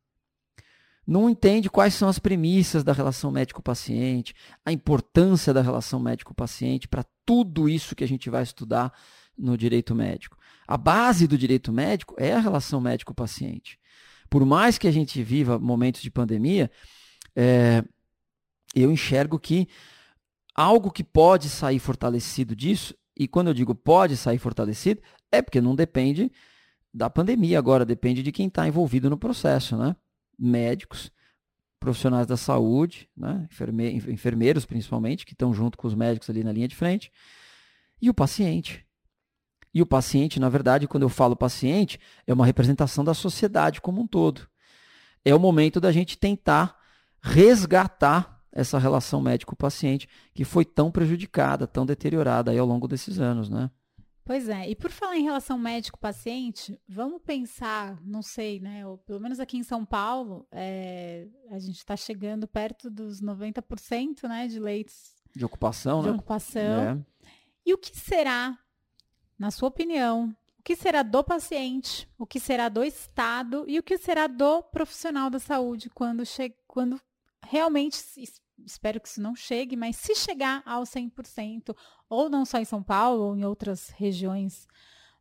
Não 1.06 1.28
entende 1.28 1.68
quais 1.68 1.94
são 1.94 2.08
as 2.08 2.18
premissas 2.18 2.82
da 2.82 2.92
relação 2.92 3.30
médico-paciente, 3.30 4.34
a 4.64 4.72
importância 4.72 5.52
da 5.52 5.60
relação 5.60 6.00
médico-paciente 6.00 6.88
para 6.88 7.04
tudo 7.26 7.68
isso 7.68 7.94
que 7.94 8.04
a 8.04 8.08
gente 8.08 8.30
vai 8.30 8.42
estudar 8.42 8.92
no 9.36 9.56
direito 9.56 9.94
médico. 9.94 10.38
A 10.66 10.76
base 10.76 11.26
do 11.26 11.36
direito 11.36 11.72
médico 11.72 12.14
é 12.18 12.32
a 12.32 12.40
relação 12.40 12.80
médico-paciente. 12.80 13.78
Por 14.30 14.46
mais 14.46 14.78
que 14.78 14.88
a 14.88 14.90
gente 14.90 15.22
viva 15.22 15.58
momentos 15.58 16.00
de 16.00 16.10
pandemia, 16.10 16.70
é, 17.36 17.84
eu 18.74 18.90
enxergo 18.90 19.38
que 19.38 19.68
algo 20.54 20.90
que 20.90 21.04
pode 21.04 21.48
sair 21.48 21.78
fortalecido 21.78 22.54
disso, 22.56 22.94
e 23.16 23.28
quando 23.28 23.48
eu 23.48 23.54
digo 23.54 23.74
pode 23.74 24.16
sair 24.16 24.38
fortalecido, 24.38 25.02
é 25.30 25.42
porque 25.42 25.60
não 25.60 25.74
depende 25.74 26.32
da 26.92 27.10
pandemia 27.10 27.58
agora, 27.58 27.84
depende 27.84 28.22
de 28.22 28.32
quem 28.32 28.46
está 28.46 28.66
envolvido 28.66 29.10
no 29.10 29.18
processo, 29.18 29.76
né? 29.76 29.94
Médicos, 30.38 31.10
profissionais 31.78 32.26
da 32.26 32.36
saúde, 32.36 33.08
né? 33.16 33.46
enfermeiros 34.08 34.64
principalmente, 34.64 35.26
que 35.26 35.32
estão 35.32 35.52
junto 35.52 35.76
com 35.76 35.86
os 35.86 35.94
médicos 35.94 36.30
ali 36.30 36.42
na 36.42 36.52
linha 36.52 36.68
de 36.68 36.74
frente, 36.74 37.12
e 38.00 38.08
o 38.08 38.14
paciente. 38.14 38.86
E 39.72 39.82
o 39.82 39.86
paciente, 39.86 40.38
na 40.38 40.48
verdade, 40.48 40.86
quando 40.86 41.02
eu 41.02 41.08
falo 41.08 41.36
paciente, 41.36 41.98
é 42.26 42.32
uma 42.32 42.46
representação 42.46 43.04
da 43.04 43.12
sociedade 43.12 43.80
como 43.80 44.00
um 44.00 44.06
todo. 44.06 44.48
É 45.24 45.34
o 45.34 45.40
momento 45.40 45.80
da 45.80 45.90
gente 45.90 46.16
tentar 46.16 46.78
resgatar 47.20 48.42
essa 48.52 48.78
relação 48.78 49.20
médico-paciente 49.20 50.08
que 50.32 50.44
foi 50.44 50.64
tão 50.64 50.90
prejudicada, 50.90 51.66
tão 51.66 51.84
deteriorada 51.84 52.56
ao 52.56 52.66
longo 52.66 52.86
desses 52.86 53.18
anos, 53.18 53.50
né? 53.50 53.68
Pois 54.24 54.48
é, 54.48 54.70
e 54.70 54.74
por 54.74 54.90
falar 54.90 55.16
em 55.18 55.22
relação 55.22 55.58
médico-paciente, 55.58 56.80
vamos 56.88 57.20
pensar, 57.22 58.00
não 58.02 58.22
sei, 58.22 58.58
né? 58.58 58.86
Ou 58.86 58.96
pelo 58.96 59.20
menos 59.20 59.38
aqui 59.38 59.58
em 59.58 59.62
São 59.62 59.84
Paulo, 59.84 60.46
é, 60.50 61.28
a 61.50 61.58
gente 61.58 61.76
está 61.76 61.94
chegando 61.94 62.48
perto 62.48 62.88
dos 62.88 63.20
90% 63.20 64.26
né, 64.26 64.48
de 64.48 64.58
leitos 64.58 65.14
de 65.36 65.44
ocupação, 65.44 66.00
de 66.00 66.08
né? 66.08 66.14
ocupação. 66.14 66.62
É. 66.62 66.98
E 67.66 67.74
o 67.74 67.78
que 67.78 67.94
será 67.94 68.58
na 69.38 69.50
sua 69.50 69.68
opinião, 69.68 70.34
o 70.58 70.62
que 70.62 70.76
será 70.76 71.02
do 71.02 71.22
paciente, 71.22 72.08
o 72.18 72.26
que 72.26 72.40
será 72.40 72.68
do 72.68 72.82
Estado 72.84 73.64
e 73.68 73.78
o 73.78 73.82
que 73.82 73.98
será 73.98 74.26
do 74.26 74.62
profissional 74.62 75.28
da 75.28 75.38
saúde 75.38 75.90
quando, 75.90 76.24
che 76.24 76.54
quando 76.66 77.00
realmente, 77.44 77.96
espero 78.64 79.00
que 79.00 79.08
isso 79.08 79.20
não 79.20 79.34
chegue, 79.34 79.76
mas 79.76 79.96
se 79.96 80.14
chegar 80.14 80.62
ao 80.66 80.82
100%, 80.82 81.74
ou 82.08 82.28
não 82.28 82.44
só 82.44 82.58
em 82.58 82.64
São 82.64 82.82
Paulo, 82.82 83.24
ou 83.24 83.36
em 83.36 83.44
outras 83.44 83.88
regiões 83.90 84.66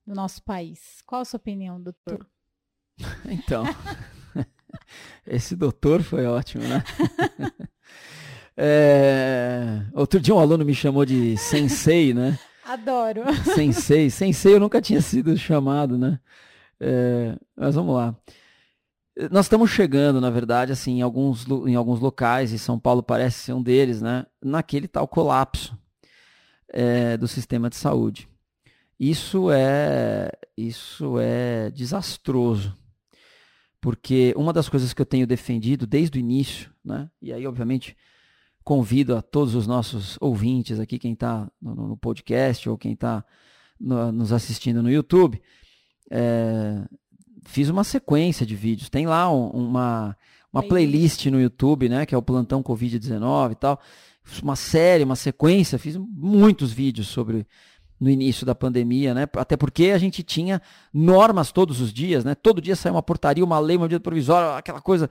do 0.06 0.14
nosso 0.14 0.44
país. 0.44 1.02
Qual 1.06 1.22
a 1.22 1.26
sua 1.26 1.38
opinião, 1.38 1.82
doutor? 1.82 2.28
Então, 3.26 3.64
esse 5.26 5.56
doutor 5.56 6.04
foi 6.04 6.26
ótimo, 6.26 6.64
né? 6.64 6.84
É... 8.56 9.84
Outro 9.94 10.20
dia 10.20 10.36
um 10.36 10.38
aluno 10.38 10.64
me 10.64 10.76
chamou 10.76 11.04
de 11.06 11.36
sensei, 11.38 12.14
né? 12.14 12.38
Adoro. 12.64 13.24
Sensei. 13.56 14.12
Sensei 14.12 14.54
eu 14.54 14.60
nunca 14.60 14.80
tinha 14.80 15.02
sido 15.02 15.36
chamado, 15.36 15.98
né? 15.98 16.20
É... 16.80 17.36
Mas 17.56 17.74
vamos 17.74 17.96
lá. 17.96 18.16
Nós 19.32 19.46
estamos 19.46 19.70
chegando, 19.70 20.20
na 20.20 20.32
verdade, 20.32 20.72
assim, 20.72 21.00
em 21.00 21.02
alguns, 21.02 21.46
em 21.68 21.76
alguns 21.76 22.00
locais, 22.00 22.52
e 22.52 22.58
São 22.58 22.80
Paulo 22.80 23.04
parece 23.04 23.40
ser 23.40 23.54
um 23.54 23.62
deles, 23.62 24.02
né? 24.02 24.26
Naquele 24.42 24.88
tal 24.88 25.08
colapso 25.08 25.78
é, 26.68 27.16
do 27.16 27.28
sistema 27.28 27.70
de 27.70 27.76
saúde. 27.76 28.28
Isso 29.00 29.52
é, 29.52 30.32
isso 30.58 31.20
é 31.20 31.70
desastroso, 31.70 32.76
porque 33.80 34.34
uma 34.36 34.52
das 34.52 34.68
coisas 34.68 34.94
que 34.94 35.02
eu 35.02 35.06
tenho 35.06 35.28
defendido 35.28 35.86
desde 35.86 36.18
o 36.18 36.20
início, 36.20 36.72
né? 36.84 37.10
E 37.22 37.32
aí, 37.32 37.46
obviamente, 37.46 37.96
convido 38.64 39.16
a 39.16 39.22
todos 39.22 39.54
os 39.54 39.68
nossos 39.68 40.18
ouvintes 40.22 40.80
aqui, 40.80 40.98
quem 40.98 41.14
está 41.14 41.52
no, 41.62 41.76
no, 41.76 41.98
podcast 41.98 42.68
ou 42.68 42.78
quem 42.78 42.94
está 42.94 43.24
no, 43.80 44.12
nos 44.12 44.32
assistindo 44.32 44.82
no 44.82 44.90
YouTube, 44.90 45.42
é, 46.10 46.84
fiz 47.46 47.70
uma 47.70 47.84
sequência 47.84 48.46
de 48.46 48.56
vídeos. 48.56 48.90
Tem 48.90 49.06
lá 49.06 49.32
um, 49.32 49.48
uma, 49.50 50.18
uma 50.52 50.64
playlist 50.64 51.26
no 51.28 51.42
YouTube, 51.42 51.90
né, 51.90 52.06
que 52.06 52.14
é 52.14 52.18
o 52.18 52.22
Plantão 52.22 52.62
Covid-19 52.62 53.52
e 53.52 53.56
tal. 53.56 53.80
Uma 54.42 54.56
série, 54.56 55.04
uma 55.04 55.16
sequência, 55.16 55.78
fiz 55.78 55.98
muitos 55.98 56.72
vídeos 56.72 57.08
sobre 57.08 57.46
no 58.00 58.10
início 58.10 58.46
da 58.46 58.56
pandemia, 58.56 59.14
né? 59.14 59.28
Até 59.38 59.56
porque 59.56 59.92
a 59.92 59.98
gente 59.98 60.24
tinha 60.24 60.62
normas 60.94 61.52
todos 61.52 61.80
os 61.80 61.94
dias, 61.94 62.26
né? 62.26 62.36
Todo 62.36 62.62
dia 62.62 62.76
saía 62.76 62.94
uma 62.94 63.04
portaria, 63.04 63.44
uma 63.44 63.60
lei, 63.60 63.78
uma 63.78 63.84
medida 63.84 64.00
provisória, 64.00 64.58
aquela 64.58 64.82
coisa 64.82 65.10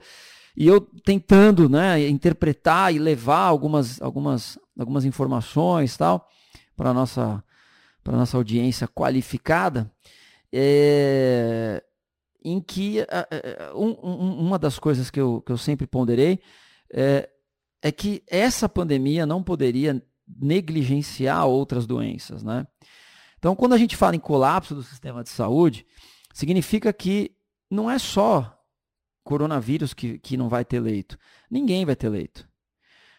e 0.55 0.67
eu 0.67 0.81
tentando 1.03 1.67
né, 1.67 2.07
interpretar 2.07 2.93
e 2.93 2.99
levar 2.99 3.45
algumas, 3.45 4.01
algumas, 4.01 4.59
algumas 4.77 5.03
informações 5.03 5.97
tal 5.97 6.29
para 6.75 6.91
a 6.91 6.93
nossa, 6.93 7.43
nossa 8.05 8.37
audiência 8.37 8.87
qualificada, 8.87 9.91
é, 10.51 11.83
em 12.43 12.59
que 12.59 12.99
um, 13.75 13.89
um, 14.03 14.39
uma 14.39 14.59
das 14.59 14.77
coisas 14.77 15.09
que 15.09 15.19
eu, 15.19 15.41
que 15.41 15.51
eu 15.51 15.57
sempre 15.57 15.87
ponderei 15.87 16.39
é, 16.91 17.29
é 17.81 17.91
que 17.91 18.23
essa 18.27 18.67
pandemia 18.67 19.25
não 19.25 19.41
poderia 19.41 20.01
negligenciar 20.27 21.45
outras 21.45 21.85
doenças. 21.85 22.43
Né? 22.43 22.65
Então, 23.37 23.55
quando 23.55 23.73
a 23.73 23.77
gente 23.77 23.95
fala 23.95 24.15
em 24.15 24.19
colapso 24.19 24.75
do 24.75 24.83
sistema 24.83 25.23
de 25.23 25.29
saúde, 25.29 25.85
significa 26.33 26.91
que 26.93 27.35
não 27.69 27.89
é 27.89 27.97
só 27.97 28.57
coronavírus 29.23 29.93
que, 29.93 30.19
que 30.19 30.37
não 30.37 30.49
vai 30.49 30.65
ter 30.65 30.79
leito. 30.79 31.17
Ninguém 31.49 31.85
vai 31.85 31.95
ter 31.95 32.09
leito. 32.09 32.47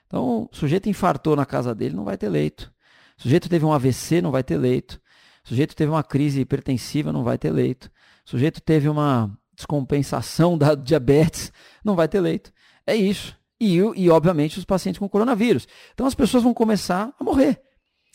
Então, 0.06 0.48
o 0.52 0.56
sujeito 0.56 0.88
infartou 0.88 1.34
na 1.34 1.46
casa 1.46 1.74
dele, 1.74 1.96
não 1.96 2.04
vai 2.04 2.16
ter 2.16 2.28
leito. 2.28 2.72
O 3.18 3.22
sujeito 3.22 3.48
teve 3.48 3.64
um 3.64 3.72
AVC, 3.72 4.20
não 4.20 4.30
vai 4.30 4.42
ter 4.42 4.56
leito. 4.56 5.00
O 5.44 5.48
sujeito 5.48 5.74
teve 5.74 5.90
uma 5.90 6.02
crise 6.02 6.40
hipertensiva, 6.40 7.12
não 7.12 7.24
vai 7.24 7.36
ter 7.36 7.50
leito. 7.50 7.90
O 8.26 8.30
sujeito 8.30 8.60
teve 8.60 8.88
uma 8.88 9.30
descompensação 9.54 10.56
da 10.56 10.74
diabetes, 10.76 11.52
não 11.84 11.94
vai 11.94 12.08
ter 12.08 12.20
leito. 12.20 12.52
É 12.86 12.94
isso. 12.94 13.36
E, 13.60 13.76
e, 13.76 14.10
obviamente, 14.10 14.58
os 14.58 14.64
pacientes 14.64 14.98
com 14.98 15.08
coronavírus. 15.08 15.66
Então, 15.92 16.06
as 16.06 16.14
pessoas 16.14 16.42
vão 16.42 16.52
começar 16.52 17.14
a 17.18 17.24
morrer. 17.24 17.60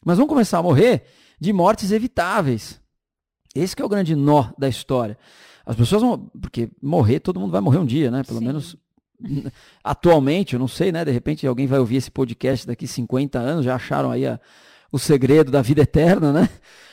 Mas 0.06 0.18
vão 0.18 0.28
começar 0.28 0.60
a 0.60 0.64
morrer 0.64 1.06
de 1.40 1.52
mortes 1.54 1.92
evitáveis. 1.92 2.80
Esse 3.56 3.76
é 3.80 3.86
o 3.86 3.90
grande 3.90 4.16
nó 4.16 4.52
da 4.58 4.68
história. 4.68 5.18
As 5.66 5.76
pessoas 5.76 6.02
vão. 6.02 6.30
Porque 6.42 6.70
morrer, 6.82 7.20
todo 7.20 7.40
mundo 7.40 7.52
vai 7.52 7.62
morrer 7.62 7.78
um 7.78 7.86
dia, 7.86 8.12
né? 8.12 8.24
Pelo 8.24 8.40
Sim. 8.40 8.46
menos 8.46 8.78
atualmente, 9.84 10.54
eu 10.54 10.60
não 10.60 10.68
sei, 10.68 10.92
né? 10.92 11.04
De 11.04 11.12
repente 11.12 11.46
alguém 11.48 11.68
vai 11.68 11.80
ouvir 11.80 11.98
esse 11.98 12.12
podcast 12.12 12.66
daqui 12.66 12.88
50 12.88 13.40
anos, 13.40 13.66
já 13.66 13.76
acharam 13.76 14.12
aí 14.12 14.26
a, 14.26 14.40
o 14.92 15.00
segredo 15.00 15.52
da 15.52 15.62
vida 15.62 15.82
eterna, 15.82 16.32
né? 16.32 16.50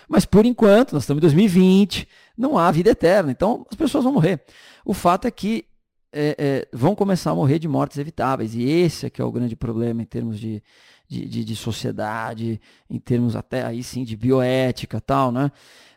Mas 0.09 0.25
por 0.25 0.47
enquanto, 0.47 0.93
nós 0.93 1.03
estamos 1.03 1.21
em 1.21 1.23
2020, 1.23 2.09
não 2.37 2.59
há 2.59 2.71
vida 2.71 2.91
eterna, 2.91 3.31
então 3.31 3.67
as 3.71 3.77
pessoas 3.77 4.05
vão 4.05 4.13
morrer. 4.13 4.43
O 4.85 4.95
fato 4.95 5.27
é 5.27 5.31
que 5.31 5.65
é, 6.13 6.37
é, 6.39 6.69
vão 6.73 6.95
começar 6.95 7.33
a 7.33 7.35
morrer 7.35 7.59
de 7.59 7.69
mortes 7.69 7.99
evitáveis, 7.99 8.55
e 8.55 8.63
esse 8.63 9.07
é 9.07 9.11
que 9.11 9.21
é 9.21 9.25
o 9.25 9.33
grande 9.33 9.57
problema 9.57 10.03
em 10.03 10.07
termos 10.07 10.39
de, 10.39 10.63
de, 11.09 11.27
de, 11.27 11.45
de 11.45 11.57
sociedade, 11.57 12.61
em 12.89 12.99
termos 12.99 13.35
até 13.35 13.65
aí 13.65 13.83
sim 13.83 14.05
de 14.05 14.17
bioética 14.17 15.01
tal, 15.01 15.33
né? 15.33 15.51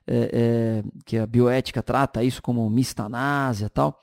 é, 0.09 0.29
é, 0.33 0.83
que 1.05 1.17
a 1.17 1.27
bioética 1.27 1.83
trata 1.83 2.23
isso 2.23 2.41
como 2.41 2.67
mistanásia 2.67 3.69
tal. 3.69 4.01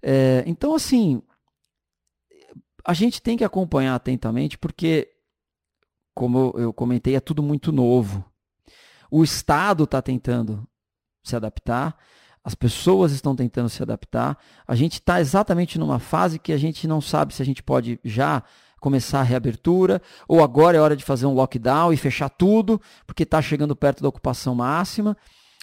É, 0.00 0.44
então, 0.46 0.74
assim, 0.74 1.20
a 2.84 2.94
gente 2.94 3.20
tem 3.20 3.36
que 3.36 3.44
acompanhar 3.44 3.96
atentamente, 3.96 4.56
porque, 4.56 5.10
como 6.14 6.54
eu 6.56 6.72
comentei, 6.72 7.16
é 7.16 7.20
tudo 7.20 7.42
muito 7.42 7.72
novo. 7.72 8.24
O 9.10 9.24
Estado 9.24 9.84
está 9.84 10.00
tentando 10.00 10.66
se 11.22 11.36
adaptar, 11.36 11.96
as 12.42 12.54
pessoas 12.54 13.12
estão 13.12 13.36
tentando 13.36 13.68
se 13.68 13.82
adaptar. 13.82 14.38
A 14.66 14.74
gente 14.74 14.94
está 14.94 15.20
exatamente 15.20 15.78
numa 15.78 15.98
fase 15.98 16.38
que 16.38 16.52
a 16.52 16.56
gente 16.56 16.86
não 16.88 17.00
sabe 17.00 17.34
se 17.34 17.42
a 17.42 17.44
gente 17.44 17.62
pode 17.62 18.00
já 18.04 18.42
começar 18.80 19.20
a 19.20 19.24
reabertura, 19.24 20.00
ou 20.26 20.42
agora 20.42 20.76
é 20.76 20.80
hora 20.80 20.96
de 20.96 21.04
fazer 21.04 21.26
um 21.26 21.34
lockdown 21.34 21.92
e 21.92 21.98
fechar 21.98 22.30
tudo, 22.30 22.80
porque 23.06 23.24
está 23.24 23.42
chegando 23.42 23.76
perto 23.76 24.02
da 24.02 24.08
ocupação 24.08 24.54
máxima. 24.54 25.14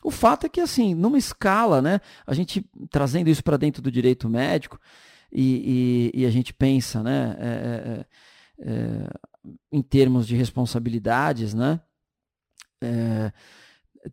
O 0.04 0.12
fato 0.12 0.46
é 0.46 0.50
que, 0.50 0.62
assim, 0.62 0.94
numa 0.94 1.18
escala, 1.18 1.82
né, 1.82 2.00
a 2.28 2.34
gente 2.36 2.64
trazendo 2.92 3.28
isso 3.28 3.44
para 3.44 3.58
dentro 3.58 3.82
do 3.82 3.92
direito 3.92 4.30
médico, 4.30 4.80
e, 5.32 6.12
e, 6.14 6.22
e, 6.22 6.26
a 6.26 6.30
gente 6.30 6.54
pensa 6.54 7.04
né, 7.04 7.36
é, 7.38 7.48
é, 7.48 8.70
é, 8.70 8.72
é 8.72 9.10
em 9.70 9.82
termos 9.82 10.26
de 10.26 10.38
responsabilidades, 10.38 11.54
né? 11.54 11.82
É, 12.82 13.32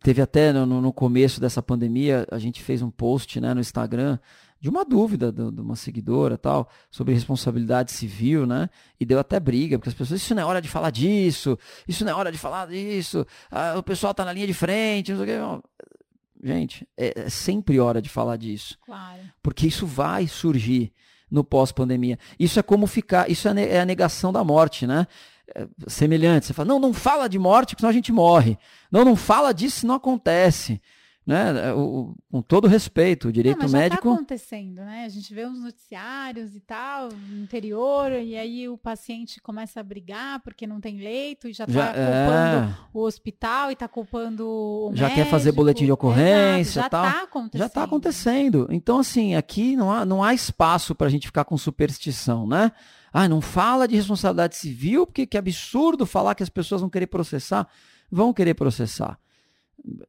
teve 0.01 0.21
até 0.21 0.51
no, 0.51 0.65
no, 0.65 0.93
começo 0.93 1.39
dessa 1.39 1.61
pandemia, 1.61 2.25
a 2.31 2.39
gente 2.39 2.61
fez 2.61 2.81
um 2.81 2.89
post 2.89 3.39
né, 3.39 3.53
no 3.53 3.61
Instagram 3.61 4.17
de 4.59 4.69
uma 4.69 4.83
dúvida 4.83 5.31
de, 5.31 5.51
de 5.51 5.61
uma 5.61 5.75
seguidora 5.75 6.37
tal, 6.37 6.67
sobre 6.89 7.13
responsabilidade 7.13 7.91
civil, 7.91 8.47
né? 8.47 8.69
E 8.99 9.05
deu 9.05 9.19
até 9.19 9.39
briga, 9.39 9.77
porque 9.77 9.89
as 9.89 9.95
pessoas, 9.95 10.21
isso 10.21 10.33
não 10.33 10.41
é 10.41 10.45
hora 10.45 10.61
de 10.61 10.67
falar 10.67 10.89
disso, 10.89 11.57
isso 11.87 12.03
não 12.03 12.11
é 12.11 12.15
hora 12.15 12.31
de 12.31 12.37
falar 12.37 12.67
disso, 12.67 13.27
ah, 13.51 13.75
o 13.77 13.83
pessoal 13.83 14.11
está 14.11 14.25
na 14.25 14.33
linha 14.33 14.47
de 14.47 14.53
frente, 14.53 15.13
não 15.13 15.23
sei 15.23 15.37
o 15.37 15.61
que. 15.61 16.47
Gente, 16.47 16.87
é, 16.97 17.25
é 17.25 17.29
sempre 17.29 17.79
hora 17.79 18.01
de 18.01 18.09
falar 18.09 18.37
disso. 18.37 18.77
Claro. 18.85 19.21
Porque 19.41 19.67
isso 19.67 19.85
vai 19.85 20.27
surgir 20.27 20.91
no 21.29 21.43
pós-pandemia. 21.43 22.17
Isso 22.39 22.59
é 22.59 22.63
como 22.63 22.87
ficar, 22.87 23.29
isso 23.29 23.47
é, 23.47 23.63
é 23.63 23.81
a 23.81 23.85
negação 23.85 24.31
da 24.31 24.43
morte, 24.43 24.87
né? 24.87 25.07
É 25.53 25.67
semelhante. 25.87 26.45
Você 26.45 26.53
fala, 26.53 26.67
não, 26.67 26.79
não 26.79 26.93
fala 26.93 27.27
de 27.27 27.37
morte, 27.37 27.69
porque 27.69 27.81
senão 27.81 27.89
a 27.89 27.93
gente 27.93 28.11
morre. 28.11 28.57
Não, 28.91 29.05
não 29.05 29.15
fala 29.15 29.53
disso, 29.53 29.85
não 29.85 29.95
acontece 29.95 30.81
né, 31.25 31.73
o, 31.73 32.15
com 32.31 32.41
todo 32.41 32.67
respeito, 32.67 33.29
o 33.29 33.31
direito 33.31 33.57
não, 33.57 33.63
mas 33.63 33.73
médico. 33.73 33.95
Já 33.95 34.09
tá 34.09 34.15
acontecendo, 34.15 34.75
né? 34.75 35.05
A 35.05 35.09
gente 35.09 35.33
vê 35.33 35.47
uns 35.47 35.59
noticiários 35.59 36.55
e 36.55 36.59
tal, 36.59 37.09
no 37.09 37.41
interior, 37.41 38.11
e 38.11 38.37
aí 38.37 38.69
o 38.69 38.77
paciente 38.77 39.41
começa 39.41 39.79
a 39.79 39.83
brigar 39.83 40.39
porque 40.41 40.67
não 40.67 40.79
tem 40.79 40.99
leito 40.99 41.47
e 41.47 41.53
já 41.53 41.63
está 41.63 41.87
culpando 41.87 42.71
é... 42.71 42.77
o 42.93 42.99
hospital 43.01 43.69
e 43.71 43.73
está 43.73 43.87
culpando 43.87 44.47
o 44.47 44.91
Já 44.93 45.07
médico. 45.07 45.23
quer 45.23 45.31
fazer 45.31 45.51
boletim 45.51 45.85
de 45.85 45.91
ocorrência 45.91 46.79
Exato, 46.79 46.83
já 46.83 46.89
tal. 46.89 47.03
Tá 47.03 47.23
acontecendo. 47.23 47.59
Já 47.59 47.65
está 47.65 47.83
acontecendo. 47.83 48.67
Então, 48.69 48.99
assim, 48.99 49.33
aqui 49.33 49.75
não 49.75 49.91
há, 49.91 50.05
não 50.05 50.23
há 50.23 50.31
espaço 50.31 50.93
para 50.93 51.07
a 51.07 51.09
gente 51.09 51.25
ficar 51.25 51.43
com 51.43 51.57
superstição, 51.57 52.45
né? 52.45 52.71
Ah, 53.11 53.27
não 53.27 53.41
fala 53.41 53.87
de 53.87 53.95
responsabilidade 53.95 54.57
civil, 54.57 55.07
porque 55.07 55.25
que 55.25 55.37
absurdo 55.37 56.05
falar 56.05 56.35
que 56.35 56.43
as 56.43 56.49
pessoas 56.49 56.81
vão 56.81 56.89
querer 56.89 57.07
processar. 57.07 57.67
Vão 58.11 58.31
querer 58.31 58.53
processar 58.53 59.17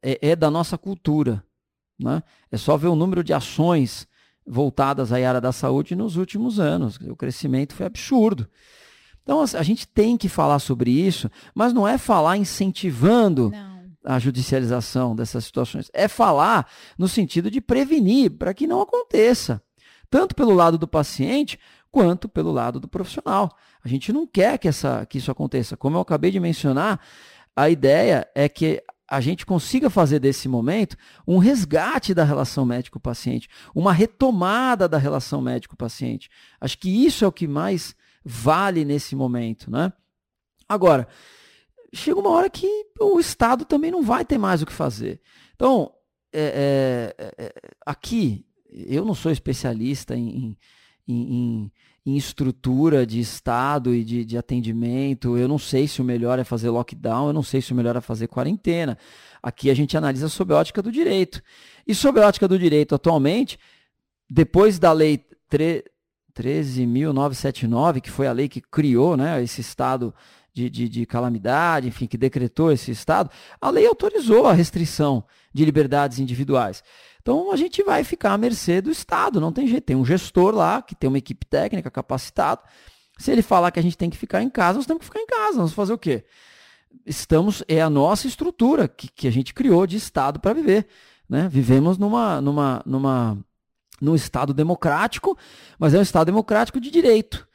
é, 0.02 0.30
é 0.30 0.36
da 0.36 0.50
nossa 0.50 0.76
cultura. 0.78 1.42
Né? 1.98 2.22
É 2.50 2.56
só 2.56 2.76
ver 2.76 2.88
o 2.88 2.96
número 2.96 3.24
de 3.24 3.32
ações 3.32 4.06
voltadas 4.46 5.12
à 5.12 5.16
área 5.16 5.40
da 5.40 5.52
saúde 5.52 5.96
nos 5.96 6.16
últimos 6.16 6.60
anos. 6.60 6.98
O 7.08 7.16
crescimento 7.16 7.74
foi 7.74 7.86
absurdo. 7.86 8.48
Então, 9.22 9.40
a 9.40 9.62
gente 9.64 9.88
tem 9.88 10.16
que 10.16 10.28
falar 10.28 10.60
sobre 10.60 10.90
isso, 10.90 11.28
mas 11.52 11.72
não 11.72 11.86
é 11.86 11.98
falar 11.98 12.36
incentivando 12.36 13.50
não. 13.50 13.82
a 14.04 14.20
judicialização 14.20 15.16
dessas 15.16 15.44
situações. 15.44 15.90
É 15.92 16.06
falar 16.06 16.70
no 16.96 17.08
sentido 17.08 17.50
de 17.50 17.60
prevenir 17.60 18.30
para 18.30 18.54
que 18.54 18.68
não 18.68 18.80
aconteça, 18.80 19.60
tanto 20.08 20.32
pelo 20.32 20.54
lado 20.54 20.78
do 20.78 20.86
paciente 20.86 21.58
quanto 21.90 22.28
pelo 22.28 22.52
lado 22.52 22.78
do 22.78 22.86
profissional. 22.86 23.50
A 23.82 23.88
gente 23.88 24.12
não 24.12 24.28
quer 24.28 24.58
que, 24.58 24.68
essa, 24.68 25.04
que 25.06 25.18
isso 25.18 25.30
aconteça. 25.32 25.76
Como 25.76 25.96
eu 25.96 26.00
acabei 26.02 26.30
de 26.30 26.38
mencionar, 26.38 27.00
a 27.56 27.68
ideia 27.68 28.28
é 28.32 28.48
que 28.48 28.80
a 29.08 29.20
gente 29.20 29.46
consiga 29.46 29.88
fazer 29.88 30.18
desse 30.18 30.48
momento 30.48 30.96
um 31.26 31.38
resgate 31.38 32.12
da 32.12 32.24
relação 32.24 32.64
médico-paciente, 32.64 33.48
uma 33.74 33.92
retomada 33.92 34.88
da 34.88 34.98
relação 34.98 35.40
médico-paciente. 35.40 36.28
Acho 36.60 36.78
que 36.78 36.88
isso 37.06 37.24
é 37.24 37.28
o 37.28 37.32
que 37.32 37.46
mais 37.46 37.94
vale 38.24 38.84
nesse 38.84 39.14
momento, 39.14 39.70
né? 39.70 39.92
Agora, 40.68 41.06
chega 41.94 42.18
uma 42.18 42.30
hora 42.30 42.50
que 42.50 42.66
o 43.00 43.20
Estado 43.20 43.64
também 43.64 43.90
não 43.90 44.02
vai 44.02 44.24
ter 44.24 44.38
mais 44.38 44.60
o 44.60 44.66
que 44.66 44.72
fazer. 44.72 45.20
Então, 45.54 45.92
é, 46.32 47.14
é, 47.16 47.44
é, 47.44 47.54
aqui, 47.84 48.44
eu 48.68 49.04
não 49.04 49.14
sou 49.14 49.30
especialista 49.30 50.16
em, 50.16 50.58
em, 51.06 51.34
em, 51.34 51.72
em 52.06 52.16
estrutura 52.16 53.04
de 53.04 53.18
Estado 53.18 53.92
e 53.92 54.04
de, 54.04 54.24
de, 54.24 54.38
atendimento. 54.38 55.36
Eu 55.36 55.48
não 55.48 55.58
sei 55.58 55.88
se 55.88 56.00
o 56.00 56.04
melhor 56.04 56.38
é 56.38 56.44
fazer 56.44 56.70
lockdown, 56.70 57.26
eu 57.26 57.32
não 57.32 57.42
sei 57.42 57.60
se 57.60 57.72
o 57.72 57.74
melhor 57.74 57.96
é 57.96 58.00
fazer 58.00 58.28
quarentena. 58.28 58.96
Aqui 59.42 59.68
a 59.68 59.74
gente 59.74 59.96
analisa 59.96 60.28
sob 60.28 60.54
a 60.54 60.58
ótica 60.58 60.80
do 60.80 60.92
direito. 60.92 61.42
E 61.84 61.96
sob 61.96 62.20
a 62.20 62.28
ótica 62.28 62.46
do 62.46 62.56
direito, 62.56 62.94
atualmente, 62.94 63.58
depois 64.30 64.78
da 64.78 64.92
lei 64.92 65.26
13.979, 65.52 68.00
que 68.00 68.10
foi 68.10 68.28
a 68.28 68.32
lei 68.32 68.48
que 68.48 68.60
criou 68.60 69.16
né, 69.16 69.42
esse 69.42 69.60
estado 69.60 70.14
de, 70.54 70.70
de, 70.70 70.88
de, 70.88 71.04
calamidade, 71.06 71.88
enfim, 71.88 72.06
que 72.06 72.16
decretou 72.16 72.70
esse 72.70 72.92
estado, 72.92 73.28
a 73.60 73.68
lei 73.68 73.84
autorizou 73.84 74.46
a 74.46 74.52
restrição 74.52 75.24
de 75.52 75.64
liberdades 75.64 76.20
individuais. 76.20 76.84
Então 77.26 77.50
a 77.50 77.56
gente 77.56 77.82
vai 77.82 78.04
ficar 78.04 78.34
à 78.34 78.38
mercê 78.38 78.80
do 78.80 78.88
Estado, 78.88 79.40
não 79.40 79.50
tem 79.50 79.66
jeito. 79.66 79.82
Tem 79.82 79.96
um 79.96 80.04
gestor 80.04 80.54
lá 80.54 80.80
que 80.80 80.94
tem 80.94 81.08
uma 81.08 81.18
equipe 81.18 81.44
técnica 81.44 81.90
capacitada. 81.90 82.62
Se 83.18 83.32
ele 83.32 83.42
falar 83.42 83.72
que 83.72 83.80
a 83.80 83.82
gente 83.82 83.98
tem 83.98 84.08
que 84.08 84.16
ficar 84.16 84.42
em 84.42 84.48
casa, 84.48 84.78
nós 84.78 84.86
temos 84.86 85.00
que 85.00 85.06
ficar 85.06 85.18
em 85.18 85.26
casa. 85.26 85.56
Vamos 85.56 85.72
fazer 85.72 85.92
o 85.92 85.98
quê? 85.98 86.24
Estamos, 87.04 87.64
é 87.66 87.82
a 87.82 87.90
nossa 87.90 88.28
estrutura 88.28 88.86
que, 88.86 89.08
que 89.08 89.26
a 89.26 89.32
gente 89.32 89.52
criou 89.52 89.88
de 89.88 89.96
Estado 89.96 90.38
para 90.38 90.52
viver. 90.52 90.86
Né? 91.28 91.48
Vivemos 91.48 91.98
numa, 91.98 92.40
numa, 92.40 92.80
numa, 92.86 93.36
num 94.00 94.14
Estado 94.14 94.54
democrático, 94.54 95.36
mas 95.80 95.94
é 95.94 95.98
um 95.98 96.02
Estado 96.02 96.26
democrático 96.26 96.78
de 96.78 96.92
direito. 96.92 97.48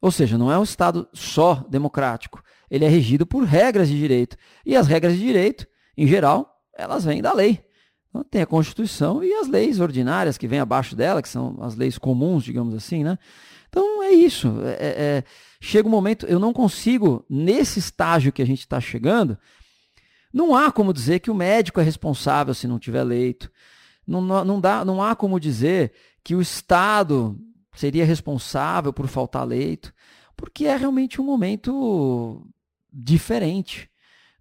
Ou 0.00 0.10
seja, 0.10 0.38
não 0.38 0.50
é 0.50 0.58
um 0.58 0.62
Estado 0.62 1.06
só 1.12 1.66
democrático. 1.68 2.42
Ele 2.70 2.86
é 2.86 2.88
regido 2.88 3.26
por 3.26 3.44
regras 3.44 3.88
de 3.88 3.98
direito. 3.98 4.38
E 4.64 4.74
as 4.74 4.86
regras 4.86 5.12
de 5.12 5.18
direito, 5.18 5.66
em 5.98 6.06
geral, 6.06 6.62
elas 6.74 7.04
vêm 7.04 7.20
da 7.20 7.34
lei. 7.34 7.62
Então, 8.12 8.22
tem 8.22 8.42
a 8.42 8.46
Constituição 8.46 9.24
e 9.24 9.32
as 9.32 9.48
leis 9.48 9.80
ordinárias 9.80 10.36
que 10.36 10.46
vêm 10.46 10.60
abaixo 10.60 10.94
dela, 10.94 11.22
que 11.22 11.28
são 11.28 11.56
as 11.62 11.74
leis 11.74 11.96
comuns, 11.96 12.44
digamos 12.44 12.74
assim, 12.74 13.02
né? 13.02 13.18
Então 13.70 14.02
é 14.02 14.10
isso. 14.10 14.48
É, 14.64 14.70
é, 14.70 14.76
é 14.78 15.24
chega 15.58 15.88
um 15.88 15.90
momento, 15.90 16.26
eu 16.26 16.38
não 16.38 16.52
consigo, 16.52 17.24
nesse 17.28 17.78
estágio 17.78 18.30
que 18.30 18.42
a 18.42 18.44
gente 18.44 18.60
está 18.60 18.78
chegando, 18.78 19.38
não 20.30 20.54
há 20.54 20.70
como 20.70 20.92
dizer 20.92 21.20
que 21.20 21.30
o 21.30 21.34
médico 21.34 21.80
é 21.80 21.82
responsável 21.82 22.52
se 22.52 22.68
não 22.68 22.78
tiver 22.78 23.02
leito. 23.02 23.50
Não, 24.06 24.20
não, 24.20 24.60
dá, 24.60 24.84
não 24.84 25.02
há 25.02 25.16
como 25.16 25.40
dizer 25.40 25.92
que 26.22 26.34
o 26.34 26.42
Estado 26.42 27.38
seria 27.74 28.04
responsável 28.04 28.92
por 28.92 29.06
faltar 29.06 29.46
leito, 29.46 29.94
porque 30.36 30.66
é 30.66 30.76
realmente 30.76 31.18
um 31.18 31.24
momento 31.24 32.46
diferente. 32.92 33.88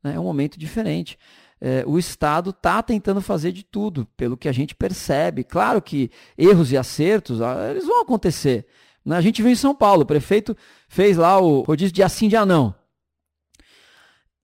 Né? 0.04 0.16
É 0.16 0.20
um 0.20 0.24
momento 0.24 0.60
diferente 0.60 1.18
é, 1.62 1.84
o 1.86 2.00
Estado 2.00 2.50
está 2.50 2.82
tentando 2.82 3.22
fazer 3.22 3.52
de 3.52 3.64
tudo, 3.64 4.08
pelo 4.18 4.36
que 4.36 4.50
a 4.50 4.52
gente 4.52 4.74
percebe. 4.74 5.44
Claro 5.44 5.80
que 5.80 6.10
erros 6.36 6.72
e 6.72 6.78
acertos, 6.78 7.40
ah, 7.40 7.70
eles 7.70 7.86
vão 7.86 8.02
acontecer. 8.02 8.66
Né? 9.06 9.16
A 9.16 9.22
gente 9.22 9.44
viu 9.44 9.52
em 9.52 9.56
São 9.56 9.76
Paulo, 9.76 10.02
o 10.02 10.06
prefeito 10.06 10.58
fez 10.90 11.18
lá 11.18 11.40
o 11.40 11.62
rodízio 11.62 11.94
de 11.94 12.02
assim 12.02 12.28
de 12.28 12.36
anão. 12.36 12.74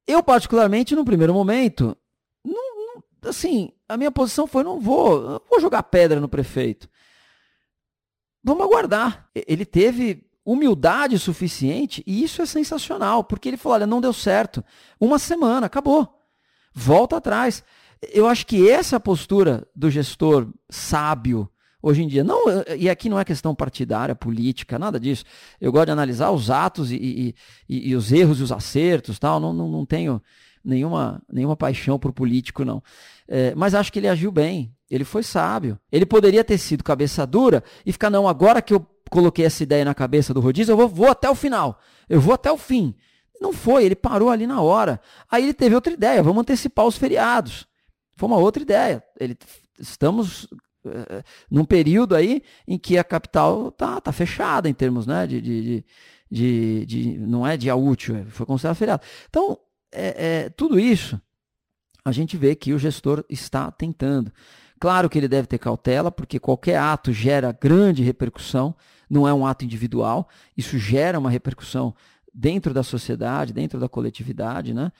Eu, 0.06 0.22
particularmente, 0.22 0.96
no 0.96 1.04
primeiro 1.04 1.34
momento, 1.34 1.98
não, 2.46 2.54
não, 2.78 3.04
assim, 3.26 3.72
a 3.90 3.98
minha 3.98 4.12
posição 4.12 4.46
foi, 4.46 4.64
não 4.64 4.80
vou, 4.80 5.42
vou 5.50 5.60
jogar 5.60 5.84
pedra 5.84 6.20
no 6.20 6.30
prefeito. 6.30 6.88
Vamos 8.44 8.64
aguardar. 8.64 9.28
Ele 9.34 9.66
teve 9.66 10.24
humildade 10.46 11.18
suficiente 11.18 12.04
e 12.06 12.24
isso 12.24 12.42
é 12.42 12.46
sensacional, 12.46 13.24
porque 13.24 13.50
ele 13.50 13.58
falou, 13.58 13.74
olha, 13.74 13.88
não 13.88 14.00
deu 14.00 14.14
certo. 14.14 14.64
Uma 15.00 15.20
semana, 15.20 15.66
acabou 15.66 16.17
volta 16.78 17.18
atrás. 17.18 17.64
Eu 18.14 18.28
acho 18.28 18.46
que 18.46 18.70
essa 18.70 19.00
postura 19.00 19.68
do 19.76 19.90
gestor 19.90 20.48
sábio 20.70 21.50
hoje 21.82 22.04
em 22.04 22.08
dia. 22.08 22.24
Não, 22.24 22.46
e 22.78 22.88
aqui 22.90 23.10
não 23.10 23.20
é 23.20 23.26
questão 23.26 23.56
partidária, 23.56 24.14
política, 24.16 24.78
nada 24.78 25.00
disso. 25.00 25.24
Eu 25.60 25.72
gosto 25.72 25.88
de 25.88 25.92
analisar 25.92 26.32
os 26.32 26.52
atos 26.52 26.92
e, 26.92 26.96
e, 26.96 27.36
e, 27.68 27.90
e 27.90 27.96
os 27.96 28.12
erros 28.12 28.40
e 28.40 28.44
os 28.44 28.52
acertos, 28.52 29.18
tal. 29.18 29.40
Não, 29.40 29.52
não, 29.54 29.68
não 29.68 29.86
tenho 29.86 30.22
nenhuma, 30.64 31.22
nenhuma 31.32 31.56
paixão 31.56 31.98
por 31.98 32.14
político, 32.14 32.64
não. 32.64 32.84
É, 33.28 33.56
mas 33.56 33.74
acho 33.74 33.92
que 33.92 33.98
ele 33.98 34.08
agiu 34.08 34.32
bem. 34.32 34.72
Ele 34.90 35.04
foi 35.04 35.24
sábio. 35.24 35.80
Ele 35.92 36.06
poderia 36.06 36.44
ter 36.44 36.60
sido 36.60 36.84
cabeça 36.84 37.26
dura 37.26 37.64
e 37.86 37.92
ficar, 37.92 38.10
não, 38.10 38.28
agora 38.28 38.62
que 38.62 38.74
eu 38.74 38.86
coloquei 39.10 39.46
essa 39.46 39.64
ideia 39.64 39.84
na 39.84 39.96
cabeça 39.96 40.34
do 40.34 40.40
rodízio, 40.40 40.74
eu 40.74 40.78
vou, 40.78 40.88
vou 40.88 41.10
até 41.10 41.30
o 41.30 41.36
final. 41.36 41.80
Eu 42.08 42.22
vou 42.22 42.36
até 42.36 42.52
o 42.52 42.58
fim. 42.58 42.94
Não 43.40 43.54
foi, 43.54 43.86
ele 43.86 43.96
parou 43.96 44.30
ali 44.30 44.48
na 44.48 44.62
hora. 44.62 45.00
Aí 45.30 45.44
ele 45.44 45.54
teve 45.54 45.76
outra 45.76 45.94
ideia, 45.94 46.24
vamos 46.24 46.42
antecipar 46.42 46.86
os 46.86 46.98
feriados. 46.98 47.68
Foi 48.16 48.28
uma 48.28 48.38
outra 48.38 48.62
ideia. 48.64 49.04
Ele, 49.20 49.38
estamos 49.80 50.44
uh, 50.44 51.24
num 51.50 51.66
período 51.66 52.16
aí 52.16 52.42
em 52.68 52.78
que 52.78 52.98
a 52.98 53.04
capital 53.04 53.72
tá, 53.72 54.02
tá 54.02 54.12
fechada 54.12 54.68
em 54.68 54.74
termos 54.74 55.06
né, 55.06 55.28
de, 55.28 55.42
de, 55.42 55.86
de, 56.30 56.86
de 56.86 57.18
não 57.20 57.46
é 57.46 57.56
dia 57.56 57.76
útil, 57.76 58.26
foi 58.30 58.46
considerado 58.46 58.76
feriado. 58.76 59.04
Então, 59.30 59.58
é, 59.92 60.44
é, 60.46 60.50
tudo 60.50 60.80
isso 60.80 61.20
a 62.04 62.12
gente 62.12 62.38
vê 62.38 62.56
que 62.56 62.74
o 62.74 62.80
gestor 62.80 63.24
está 63.30 63.70
tentando. 63.70 64.32
Claro 64.80 65.10
que 65.10 65.18
ele 65.18 65.28
deve 65.28 65.48
ter 65.48 65.58
cautela, 65.58 66.12
porque 66.12 66.40
qualquer 66.40 66.78
ato 66.78 67.12
gera 67.12 67.52
grande 67.52 68.04
repercussão, 68.04 68.76
não 69.10 69.28
é 69.28 69.34
um 69.34 69.46
ato 69.46 69.66
individual, 69.66 70.30
isso 70.56 70.78
gera 70.78 71.20
uma 71.20 71.30
repercussão 71.30 71.94
dentro 72.40 72.72
da 72.72 72.84
sociedade, 72.84 73.52
dentro 73.52 73.80
da 73.80 73.90
coletividade, 73.90 74.72
né? 74.72 74.92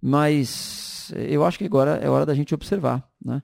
Mas 0.00 1.12
eu 1.28 1.44
acho 1.44 1.58
que 1.58 1.64
agora 1.64 1.96
é 1.96 2.08
hora 2.08 2.24
da 2.24 2.34
gente 2.34 2.54
observar, 2.54 3.10
né? 3.22 3.42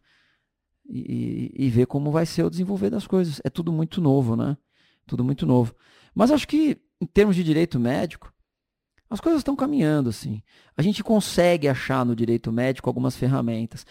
E, 0.89 1.51
e, 1.57 1.71
ver 1.71 1.87
como 1.87 2.13
vai 2.13 2.27
ser 2.27 2.45
o 2.45 2.51
desenvolver 2.51 2.91
das 2.91 3.07
coisas. 3.07 3.41
É 3.43 3.51
tudo 3.51 3.73
muito 3.73 4.01
novo, 4.01 4.37
né? 4.37 4.57
Tudo 5.07 5.25
muito 5.25 5.47
novo. 5.47 5.75
Mas 6.15 6.31
acho 6.31 6.47
que, 6.47 6.79
em 7.01 7.07
termos 7.07 7.35
de 7.35 7.43
direito 7.43 7.81
médico, 7.81 8.33
as 9.09 9.19
coisas 9.19 9.41
estão 9.41 9.57
caminhando, 9.57 10.11
assim. 10.11 10.43
A 10.77 10.83
gente 10.83 11.03
consegue 11.03 11.69
achar 11.69 12.05
no 12.05 12.15
direito 12.15 12.53
médico 12.53 12.89
algumas 12.89 13.17
ferramentas. 13.17 13.87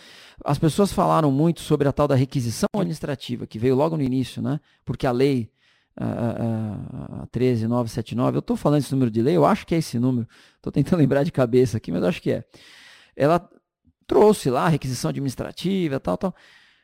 As 0.46 0.60
pessoas 0.60 0.94
falaram 0.94 1.32
muito 1.32 1.62
sobre 1.62 1.88
a 1.88 1.92
tal 1.92 2.08
da 2.08 2.16
requisição 2.16 2.70
administrativa, 2.76 3.48
que 3.48 3.60
veio 3.60 3.76
logo 3.76 3.98
no 3.98 4.04
início, 4.04 4.42
né? 4.42 4.60
Porque 4.86 5.08
a 5.08 5.12
lei 5.12 5.52
a 5.96 7.28
13979, 7.32 8.38
eu 8.38 8.40
estou 8.40 8.58
falando 8.58 8.80
esse 8.80 8.92
número 8.92 9.12
de 9.12 9.22
lei, 9.22 9.36
eu 9.36 9.46
acho 9.46 9.66
que 9.66 9.76
é 9.76 9.78
esse 9.78 10.00
número, 10.00 10.28
estou 10.56 10.72
tentando 10.72 11.00
lembrar 11.02 11.24
de 11.24 11.32
cabeça 11.32 11.78
aqui, 11.78 11.92
mas 11.92 12.04
acho 12.04 12.22
que 12.22 12.32
é. 12.32 12.44
Ela 13.16 13.48
trouxe 14.08 14.50
lá 14.50 14.66
a 14.66 14.70
requisição 14.70 15.10
administrativa, 15.10 16.00
tal, 16.00 16.18
tal. 16.18 16.36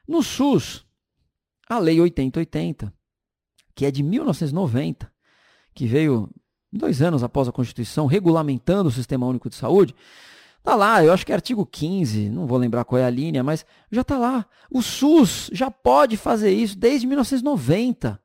No 0.08 0.22
SUS, 0.22 0.86
a 1.68 1.80
lei 1.80 2.00
8080, 2.00 2.94
que 3.76 3.86
é 3.86 3.92
de 3.92 4.04
1990, 4.04 5.12
que 5.74 5.88
veio 5.88 6.30
dois 6.72 7.02
anos 7.02 7.24
após 7.24 7.48
a 7.48 7.52
Constituição, 7.52 8.06
regulamentando 8.06 8.90
o 8.90 8.92
Sistema 8.92 9.26
Único 9.26 9.50
de 9.50 9.56
Saúde, 9.56 9.96
Tá 10.62 10.76
lá, 10.76 11.04
eu 11.04 11.14
acho 11.14 11.26
que 11.26 11.32
é 11.32 11.36
artigo 11.36 11.66
15, 11.66 12.30
não 12.30 12.46
vou 12.46 12.58
lembrar 12.58 12.84
qual 12.84 13.00
é 13.00 13.06
a 13.06 13.10
linha, 13.10 13.42
mas 13.42 13.66
já 13.90 14.04
tá 14.04 14.18
lá. 14.18 14.46
O 14.70 14.82
SUS 14.82 15.50
já 15.54 15.72
pode 15.72 16.18
fazer 16.18 16.52
isso 16.52 16.78
desde 16.78 17.08
1990 17.08 18.20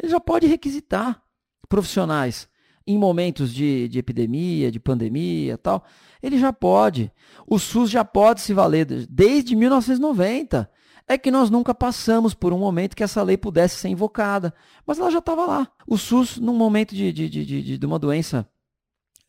ele 0.00 0.10
já 0.10 0.20
pode 0.20 0.46
requisitar 0.46 1.22
profissionais 1.68 2.48
em 2.86 2.98
momentos 2.98 3.52
de, 3.52 3.88
de 3.88 3.98
epidemia, 3.98 4.70
de 4.70 4.78
pandemia 4.78 5.56
tal. 5.56 5.84
Ele 6.22 6.38
já 6.38 6.52
pode. 6.52 7.10
O 7.46 7.58
SUS 7.58 7.90
já 7.90 8.04
pode 8.04 8.40
se 8.40 8.52
valer 8.52 8.84
desde 9.08 9.56
1990. 9.56 10.70
É 11.06 11.18
que 11.18 11.30
nós 11.30 11.50
nunca 11.50 11.74
passamos 11.74 12.32
por 12.32 12.52
um 12.52 12.58
momento 12.58 12.96
que 12.96 13.02
essa 13.04 13.22
lei 13.22 13.36
pudesse 13.36 13.76
ser 13.76 13.88
invocada. 13.88 14.54
Mas 14.86 14.98
ela 14.98 15.10
já 15.10 15.18
estava 15.18 15.44
lá. 15.46 15.68
O 15.86 15.98
SUS, 15.98 16.38
num 16.38 16.54
momento 16.54 16.94
de, 16.94 17.12
de, 17.12 17.28
de, 17.28 17.78
de 17.78 17.86
uma 17.86 17.98
doença 17.98 18.48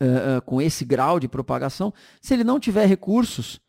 uh, 0.01 0.37
uh, 0.37 0.41
com 0.43 0.61
esse 0.61 0.85
grau 0.85 1.19
de 1.19 1.27
propagação, 1.27 1.93
se 2.21 2.33
ele 2.33 2.43
não 2.43 2.59
tiver 2.59 2.85
recursos 2.85 3.59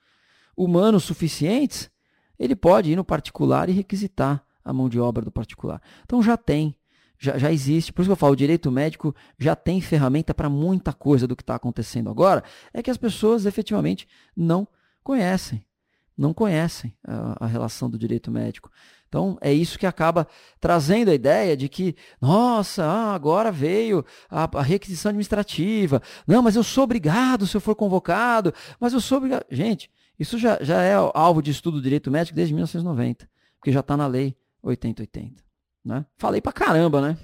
humanos 0.57 1.05
suficientes, 1.05 1.91
ele 2.39 2.55
pode 2.55 2.91
ir 2.91 2.97
no 2.97 3.05
particular 3.05 3.69
e 3.69 3.73
requisitar 3.73 4.45
a 4.65 4.73
mão 4.73 4.89
de 4.89 4.99
obra 4.99 5.25
do 5.25 5.31
particular. 5.31 5.81
Então 6.05 6.23
já 6.23 6.37
tem 6.37 6.77
já, 7.19 7.39
já 7.39 7.53
existe. 7.53 7.93
Por 7.93 8.03
isso 8.03 8.09
que 8.09 8.13
eu 8.13 8.17
falo, 8.17 8.33
o 8.33 8.37
direito 8.37 8.71
médico 8.71 9.15
já 9.39 9.57
tem 9.57 9.81
ferramenta 9.81 10.35
para 10.35 10.49
muita 10.49 10.93
coisa 10.93 11.27
do 11.27 11.37
que 11.37 11.43
está 11.43 11.55
acontecendo 11.55 12.11
agora. 12.11 12.43
É 12.73 12.83
que 12.83 12.91
as 12.91 12.97
pessoas 12.97 13.47
efetivamente 13.47 14.07
não 14.37 14.67
conhecem. 15.03 15.65
Não 16.17 16.33
conhecem 16.33 16.95
a, 17.07 17.45
a 17.45 17.47
relação 17.47 17.91
do 17.91 17.99
direito 17.99 18.31
médico. 18.31 18.71
Então, 19.09 19.39
é 19.41 19.53
isso 19.53 19.79
que 19.79 19.87
acaba 19.87 20.27
trazendo 20.59 21.11
a 21.11 21.15
ideia 21.15 21.57
de 21.57 21.69
que, 21.69 21.95
nossa, 22.21 22.85
ah, 22.85 23.15
agora 23.15 23.53
veio 23.53 24.05
a, 24.29 24.45
a, 24.59 24.63
requisição 24.63 25.11
administrativa. 25.11 26.03
Não, 26.27 26.43
mas 26.43 26.57
eu 26.57 26.65
sou 26.65 26.85
obrigado 26.85 27.47
se 27.47 27.57
eu 27.57 27.61
for 27.61 27.75
convocado. 27.75 28.53
Mas 28.81 28.93
eu 28.93 29.01
sou 29.01 29.19
obrigado. 29.19 29.45
Gente, 29.51 29.91
isso 30.19 30.39
já, 30.39 30.59
já 30.61 30.83
é 30.83 30.95
alvo 30.95 31.43
de 31.43 31.51
estudo 31.51 31.79
do 31.79 31.83
direito 31.83 32.11
médico 32.11 32.35
desde 32.35 32.53
1990, 32.55 33.29
porque 33.59 33.71
já 33.71 33.81
está 33.81 33.97
na 33.97 34.07
lei 34.07 34.37
8080. 34.63 35.46
Né? 35.87 36.05
Falei 36.19 36.41
pra 36.41 36.53
caramba, 36.53 37.01
né? 37.01 37.17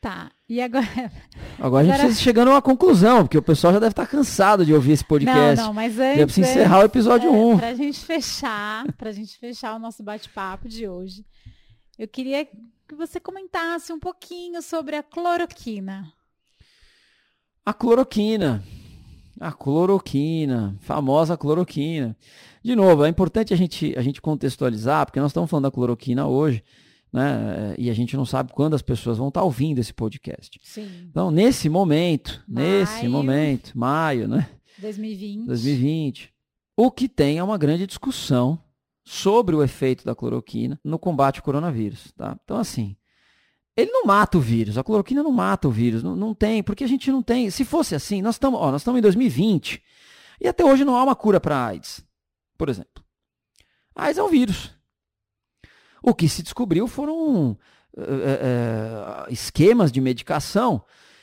Tá. 0.00 0.32
E 0.48 0.58
agora. 0.60 1.12
Agora 1.60 1.82
a 1.82 1.86
gente 1.86 1.98
precisa 1.98 2.20
chegando 2.20 2.48
a 2.48 2.52
uma 2.52 2.62
conclusão, 2.62 3.24
porque 3.24 3.36
o 3.36 3.42
pessoal 3.42 3.74
já 3.74 3.78
deve 3.78 3.92
estar 3.92 4.06
cansado 4.06 4.64
de 4.64 4.72
ouvir 4.72 4.92
esse 4.92 5.04
podcast. 5.04 5.60
Não, 5.60 5.66
não, 5.66 5.74
mas 5.74 5.98
antes. 5.98 6.18
Já 6.18 6.24
precisa 6.24 6.50
encerrar 6.50 6.78
o 6.80 6.84
episódio 6.84 7.28
é, 7.28 7.30
1. 7.30 7.58
Pra 7.58 7.74
gente 7.74 8.00
fechar, 8.00 8.90
pra 8.94 9.12
gente 9.12 9.38
fechar 9.38 9.76
o 9.76 9.78
nosso 9.78 10.02
bate-papo 10.02 10.66
de 10.66 10.88
hoje, 10.88 11.26
eu 11.98 12.08
queria 12.08 12.46
que 12.46 12.94
você 12.96 13.20
comentasse 13.20 13.92
um 13.92 14.00
pouquinho 14.00 14.62
sobre 14.62 14.96
a 14.96 15.02
cloroquina. 15.02 16.10
A 17.66 17.74
cloroquina. 17.74 18.64
A 19.38 19.52
cloroquina, 19.52 20.74
famosa 20.80 21.36
cloroquina. 21.36 22.16
De 22.64 22.74
novo, 22.74 23.04
é 23.04 23.08
importante 23.08 23.52
a 23.52 23.56
gente, 23.56 23.94
a 23.96 24.00
gente 24.00 24.22
contextualizar, 24.22 25.04
porque 25.04 25.20
nós 25.20 25.32
estamos 25.32 25.50
falando 25.50 25.64
da 25.64 25.70
cloroquina 25.70 26.26
hoje, 26.26 26.64
né? 27.12 27.74
E 27.76 27.90
a 27.90 27.94
gente 27.94 28.16
não 28.16 28.24
sabe 28.24 28.52
quando 28.52 28.74
as 28.74 28.82
pessoas 28.82 29.18
vão 29.18 29.28
estar 29.28 29.42
ouvindo 29.42 29.78
esse 29.78 29.92
podcast. 29.92 30.58
Sim. 30.62 31.06
Então, 31.10 31.30
nesse 31.30 31.68
momento, 31.68 32.42
Maio. 32.48 32.68
nesse 32.68 33.08
momento, 33.08 33.78
maio, 33.78 34.26
né? 34.26 34.48
2020. 34.78 35.46
2020, 35.46 36.32
o 36.76 36.90
que 36.90 37.08
tem 37.08 37.38
é 37.38 37.44
uma 37.44 37.58
grande 37.58 37.86
discussão 37.86 38.58
sobre 39.04 39.54
o 39.54 39.62
efeito 39.62 40.04
da 40.04 40.14
cloroquina 40.14 40.80
no 40.82 40.98
combate 40.98 41.38
ao 41.38 41.44
coronavírus, 41.44 42.12
tá? 42.16 42.36
Então, 42.42 42.56
assim, 42.56 42.96
ele 43.76 43.90
não 43.90 44.04
mata 44.04 44.38
o 44.38 44.40
vírus, 44.40 44.78
a 44.78 44.84
cloroquina 44.84 45.22
não 45.22 45.32
mata 45.32 45.68
o 45.68 45.70
vírus, 45.70 46.02
não, 46.02 46.16
não 46.16 46.34
tem, 46.34 46.62
porque 46.62 46.84
a 46.84 46.88
gente 46.88 47.10
não 47.10 47.22
tem. 47.22 47.50
Se 47.50 47.64
fosse 47.64 47.94
assim, 47.94 48.22
nós 48.22 48.36
estamos, 48.36 48.60
nós 48.60 48.80
estamos 48.80 48.98
em 48.98 49.02
2020 49.02 49.82
e 50.40 50.48
até 50.48 50.64
hoje 50.64 50.84
não 50.84 50.96
há 50.96 51.02
uma 51.02 51.16
cura 51.16 51.40
para 51.40 51.66
AIDS, 51.66 52.04
por 52.56 52.68
exemplo. 52.68 53.04
A 53.94 54.04
AIDS 54.04 54.18
é 54.18 54.22
um 54.22 54.28
vírus. 54.28 54.70
O 56.02 56.14
que 56.14 56.28
se 56.28 56.42
descobriu 56.42 56.86
foram 56.88 57.56
é, 57.96 58.02
é, 58.02 59.32
esquemas 59.32 59.92
de 59.92 60.00
medicação 60.00 60.82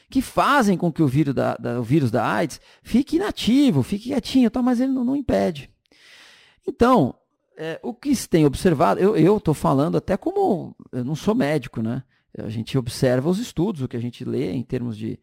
que 0.09 0.21
fazem 0.21 0.77
com 0.77 0.91
que 0.91 1.03
o 1.03 1.07
vírus 1.07 1.33
da, 1.35 1.55
da, 1.55 1.79
o 1.79 1.83
vírus 1.83 2.09
da 2.09 2.25
AIDS 2.25 2.59
fique 2.81 3.17
inativo, 3.17 3.83
fique 3.83 4.09
quietinho, 4.09 4.49
tá, 4.49 4.61
mas 4.61 4.79
ele 4.79 4.91
não, 4.91 5.03
não 5.03 5.15
impede. 5.15 5.69
Então, 6.67 7.15
é, 7.57 7.79
o 7.83 7.93
que 7.93 8.15
se 8.15 8.27
tem 8.27 8.45
observado, 8.45 8.99
eu 8.99 9.37
estou 9.37 9.53
falando 9.53 9.97
até 9.97 10.15
como, 10.15 10.75
eu 10.91 11.03
não 11.03 11.15
sou 11.15 11.35
médico, 11.35 11.81
né? 11.81 12.03
A 12.37 12.49
gente 12.49 12.77
observa 12.77 13.29
os 13.29 13.39
estudos, 13.39 13.81
o 13.81 13.87
que 13.87 13.97
a 13.97 14.01
gente 14.01 14.23
lê 14.23 14.51
em 14.51 14.63
termos 14.63 14.97
de, 14.97 15.19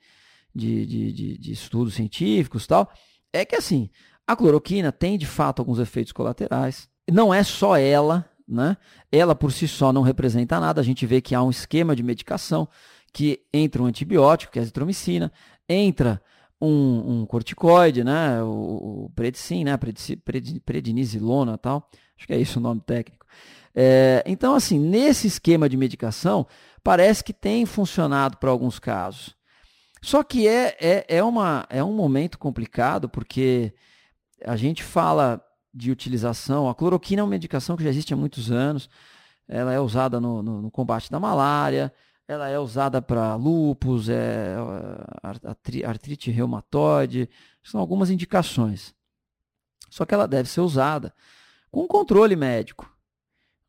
de, 0.54 0.86
de, 0.86 1.12
de, 1.12 1.38
de 1.38 1.52
estudos 1.52 1.94
científicos 1.94 2.66
tal, 2.66 2.90
é 3.32 3.44
que 3.44 3.56
assim, 3.56 3.88
a 4.26 4.36
cloroquina 4.36 4.92
tem 4.92 5.16
de 5.16 5.26
fato 5.26 5.60
alguns 5.60 5.78
efeitos 5.78 6.12
colaterais. 6.12 6.88
Não 7.10 7.32
é 7.32 7.42
só 7.42 7.76
ela, 7.76 8.28
né? 8.48 8.76
Ela 9.10 9.34
por 9.34 9.52
si 9.52 9.66
só 9.66 9.92
não 9.92 10.02
representa 10.02 10.60
nada. 10.60 10.80
A 10.80 10.84
gente 10.84 11.04
vê 11.06 11.20
que 11.20 11.34
há 11.34 11.42
um 11.42 11.50
esquema 11.50 11.96
de 11.96 12.02
medicação 12.02 12.68
que 13.12 13.40
entra 13.52 13.82
um 13.82 13.86
antibiótico, 13.86 14.52
que 14.52 14.58
é 14.58 14.60
a 14.60 14.62
azitromicina, 14.62 15.32
entra 15.68 16.20
um, 16.60 17.20
um 17.22 17.26
corticoide, 17.26 18.04
né? 18.04 18.42
O, 18.42 19.06
o 19.06 19.10
predicin, 19.14 19.64
né? 19.64 19.78
Prednisilona 20.64 21.58
tal. 21.58 21.88
Acho 22.16 22.26
que 22.26 22.32
é 22.32 22.38
isso 22.38 22.58
o 22.58 22.62
nome 22.62 22.80
técnico. 22.80 23.26
É, 23.74 24.22
então, 24.26 24.54
assim, 24.54 24.78
nesse 24.78 25.26
esquema 25.26 25.68
de 25.68 25.76
medicação, 25.76 26.46
parece 26.82 27.22
que 27.22 27.32
tem 27.32 27.66
funcionado 27.66 28.38
para 28.38 28.50
alguns 28.50 28.78
casos. 28.78 29.36
Só 30.00 30.22
que 30.22 30.48
é, 30.48 30.76
é, 30.80 31.04
é, 31.08 31.22
uma, 31.22 31.66
é 31.68 31.84
um 31.84 31.92
momento 31.92 32.38
complicado, 32.38 33.08
porque 33.08 33.74
a 34.44 34.56
gente 34.56 34.82
fala 34.82 35.42
de 35.76 35.90
utilização. 35.90 36.68
A 36.68 36.74
cloroquina 36.74 37.20
é 37.20 37.22
uma 37.22 37.30
medicação 37.30 37.76
que 37.76 37.84
já 37.84 37.90
existe 37.90 38.14
há 38.14 38.16
muitos 38.16 38.50
anos. 38.50 38.88
Ela 39.46 39.72
é 39.72 39.78
usada 39.78 40.18
no, 40.18 40.42
no, 40.42 40.62
no 40.62 40.70
combate 40.70 41.10
da 41.10 41.20
malária, 41.20 41.92
ela 42.26 42.48
é 42.48 42.58
usada 42.58 43.00
para 43.00 43.36
lúpus, 43.36 44.08
é, 44.08 44.56
artrite 45.86 46.30
reumatoide, 46.30 47.28
são 47.62 47.80
algumas 47.80 48.10
indicações. 48.10 48.94
Só 49.90 50.04
que 50.04 50.14
ela 50.14 50.26
deve 50.26 50.48
ser 50.48 50.62
usada 50.62 51.14
com 51.70 51.86
controle 51.86 52.34
médico. 52.34 52.90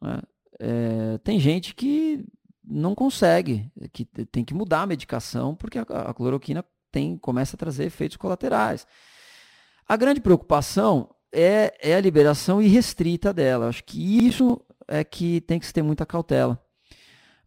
Né? 0.01 0.19
É, 0.59 1.17
tem 1.19 1.39
gente 1.39 1.75
que 1.75 2.25
não 2.63 2.95
consegue, 2.95 3.71
que 3.93 4.05
tem 4.05 4.43
que 4.43 4.53
mudar 4.53 4.83
a 4.83 4.87
medicação 4.87 5.55
porque 5.55 5.77
a, 5.77 5.83
a 5.83 6.13
cloroquina 6.13 6.65
tem, 6.91 7.17
começa 7.17 7.55
a 7.55 7.59
trazer 7.59 7.83
efeitos 7.83 8.17
colaterais. 8.17 8.87
A 9.87 9.95
grande 9.95 10.19
preocupação 10.19 11.13
é, 11.31 11.73
é 11.81 11.95
a 11.95 12.01
liberação 12.01 12.61
irrestrita 12.61 13.33
dela. 13.33 13.67
Acho 13.67 13.83
que 13.83 14.25
isso 14.25 14.59
é 14.87 15.03
que 15.03 15.41
tem 15.41 15.59
que 15.59 15.65
se 15.65 15.73
ter 15.73 15.81
muita 15.81 16.05
cautela. 16.05 16.59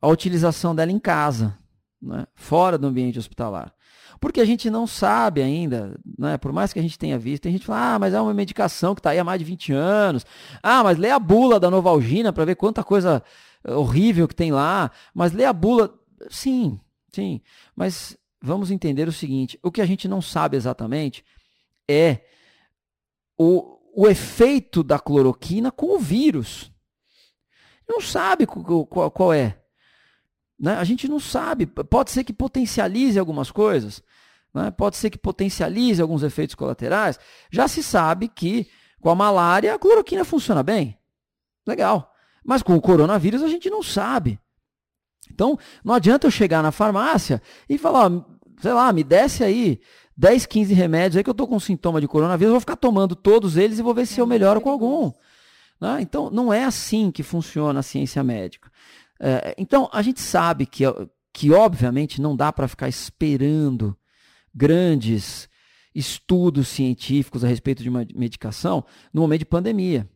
A 0.01 0.09
utilização 0.09 0.75
dela 0.75 0.93
em 0.93 0.99
casa, 0.99 1.57
né? 2.01 2.27
fora 2.35 2.79
do 2.79 2.87
ambiente 2.87 3.19
hospitalar. 3.19 3.73
Porque 4.21 4.41
a 4.41 4.45
gente 4.45 4.69
não 4.69 4.87
sabe 4.87 5.41
ainda, 5.41 5.99
né? 6.19 6.37
por 6.37 6.53
mais 6.53 6.73
que 6.73 6.79
a 6.79 6.83
gente 6.83 6.99
tenha 6.99 7.19
visto, 7.19 7.45
tem 7.45 7.53
gente 7.53 7.63
que 7.63 7.67
fala, 7.67 7.95
ah, 7.95 7.99
mas 7.99 8.13
é 8.13 8.21
uma 8.21 8.35
medicação 8.35 8.95
que 8.95 9.01
está 9.01 9.11
aí 9.11 9.19
há 9.19 9.25
mais 9.25 9.39
de 9.39 9.45
20 9.47 9.73
anos. 9.73 10.27
Ah, 10.63 10.85
mas 10.85 10.99
lê 10.99 11.11
a 11.11 11.19
bula 11.19 11.59
da 11.59 11.71
Novalgina 11.71 12.33
para 12.33 12.45
ver 12.45 12.55
quanta 12.55 12.85
coisa 12.85 13.23
horrível 13.67 14.29
que 14.29 14.35
tem 14.35 14.53
lá, 14.53 14.91
mas 15.15 15.33
lê 15.33 15.45
a 15.45 15.53
bula. 15.53 15.95
Sim, 16.29 16.79
sim. 17.11 17.41
Mas 17.75 18.17
vamos 18.43 18.71
entender 18.71 19.09
o 19.09 19.13
seguinte: 19.13 19.59
o 19.63 19.71
que 19.71 19.81
a 19.81 19.87
gente 19.87 20.07
não 20.09 20.21
sabe 20.21 20.57
exatamente 20.57 21.25
é 21.89 22.21
o, 23.43 23.79
o 23.95 24.07
efeito 24.07 24.83
da 24.83 24.99
cloroquina 24.99 25.73
com 25.73 25.97
o 25.97 25.99
vírus. 25.99 26.71
Não 27.89 27.99
sabe 27.99 28.47
qual, 28.47 29.11
qual 29.11 29.33
é. 29.33 29.59
Né? 30.59 30.75
A 30.75 30.85
gente 30.85 31.09
não 31.09 31.19
sabe. 31.19 31.65
Pode 31.65 32.11
ser 32.11 32.23
que 32.23 32.35
potencialize 32.35 33.19
algumas 33.19 33.51
coisas, 33.51 34.03
né? 34.53 34.71
pode 34.71 34.99
ser 34.99 35.09
que 35.09 35.17
potencialize 35.17 36.03
alguns 36.03 36.23
efeitos 36.23 36.55
colaterais. 36.55 37.19
Já 37.51 37.67
se 37.67 37.83
sabe 37.83 38.29
que 38.29 38.69
com 39.01 39.09
a 39.09 39.15
malária 39.15 39.75
a 39.75 39.79
cloroquina 39.79 40.23
funciona 40.23 40.63
bem. 40.63 40.99
Legal. 41.67 42.13
Mas 42.45 42.63
com 42.63 42.77
o 42.77 42.81
coronavírus 42.81 43.43
a 43.43 43.49
gente 43.49 43.71
não 43.71 43.83
sabe. 43.83 44.39
Então, 45.31 45.59
não 45.83 45.95
adianta 45.95 46.27
eu 46.27 46.31
chegar 46.31 46.63
na 46.63 46.73
farmácia 46.73 47.41
e 47.67 47.79
falar, 47.79 48.11
sei 48.61 48.75
lá, 48.75 48.93
me 48.93 49.03
desce 49.03 49.43
aí 49.43 49.81
10, 50.21 50.45
15 50.45 50.75
remédios 50.75 51.17
aí 51.17 51.25
que 51.25 51.31
eu 51.31 51.33
estou 51.33 51.49
com 51.49 51.59
sintoma 51.59 51.99
de 51.99 52.07
coronavírus, 52.07 52.51
eu 52.51 52.53
vou 52.53 52.61
ficar 52.61 52.77
tomando 52.77 53.17
todos 53.17 53.57
eles 53.57 53.79
e 53.79 53.83
vou 53.83 53.95
ver 53.95 54.05
se 54.05 54.21
eu 54.21 54.27
melhoro 54.27 54.61
com 54.61 54.69
algum. 54.69 55.11
Né? 55.81 56.03
Então, 56.03 56.31
não 56.31 56.53
é 56.53 56.63
assim 56.63 57.11
que 57.11 57.23
funciona 57.23 57.81
a 57.81 57.83
ciência 57.83 58.23
médica. 58.23 58.71
É, 59.19 59.55
então, 59.57 59.89
a 59.91 60.03
gente 60.03 60.21
sabe 60.21 60.67
que, 60.67 60.85
que 61.33 61.51
obviamente, 61.51 62.21
não 62.21 62.37
dá 62.37 62.53
para 62.53 62.69
ficar 62.69 62.87
esperando 62.87 63.97
grandes 64.55 65.49
estudos 65.95 66.69
científicos 66.69 67.43
a 67.43 67.49
respeito 67.49 67.83
de 67.83 67.89
uma 67.89 68.07
medicação 68.15 68.85
no 69.15 69.23
momento 69.23 69.39
de 69.39 69.47
pandemia. 69.47 70.07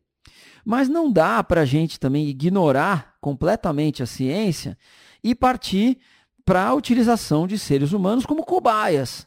Mas 0.66 0.86
não 0.86 1.10
dá 1.10 1.42
para 1.42 1.62
a 1.62 1.64
gente 1.66 1.98
também 1.98 2.28
ignorar 2.28 3.14
completamente 3.22 4.02
a 4.02 4.06
ciência 4.06 4.76
e 5.22 5.34
partir 5.34 5.96
para 6.44 6.66
a 6.66 6.74
utilização 6.74 7.46
de 7.46 7.58
seres 7.58 7.92
humanos 7.92 8.26
como 8.26 8.44
cobaias. 8.44 9.26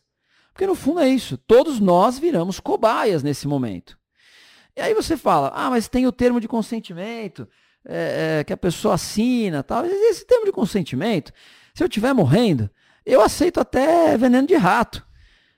Porque 0.57 0.65
no 0.65 0.73
fundo 0.73 0.99
é 1.01 1.07
isso, 1.07 1.37
todos 1.37 1.79
nós 1.79 2.17
viramos 2.17 2.59
cobaias 2.59 3.21
nesse 3.21 3.47
momento. 3.47 3.95
E 4.75 4.81
aí 4.81 4.91
você 4.91 5.15
fala, 5.15 5.51
ah, 5.53 5.69
mas 5.69 5.87
tem 5.87 6.07
o 6.07 6.11
termo 6.11 6.41
de 6.41 6.47
consentimento, 6.47 7.47
é, 7.85 8.39
é, 8.39 8.43
que 8.43 8.51
a 8.51 8.57
pessoa 8.57 8.95
assina 8.95 9.61
tal. 9.61 9.85
Esse 9.85 10.25
termo 10.25 10.47
de 10.47 10.51
consentimento, 10.51 11.31
se 11.75 11.83
eu 11.83 11.85
estiver 11.85 12.11
morrendo, 12.11 12.71
eu 13.05 13.21
aceito 13.21 13.59
até 13.59 14.17
veneno 14.17 14.47
de 14.47 14.55
rato. 14.55 15.05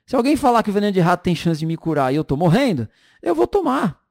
Se 0.04 0.14
alguém 0.14 0.36
falar 0.36 0.62
que 0.62 0.68
o 0.68 0.72
veneno 0.72 0.92
de 0.92 1.00
rato 1.00 1.22
tem 1.22 1.34
chance 1.34 1.60
de 1.60 1.64
me 1.64 1.78
curar 1.78 2.12
e 2.12 2.16
eu 2.16 2.22
estou 2.22 2.36
morrendo, 2.36 2.86
eu 3.22 3.34
vou 3.34 3.46
tomar. 3.46 4.02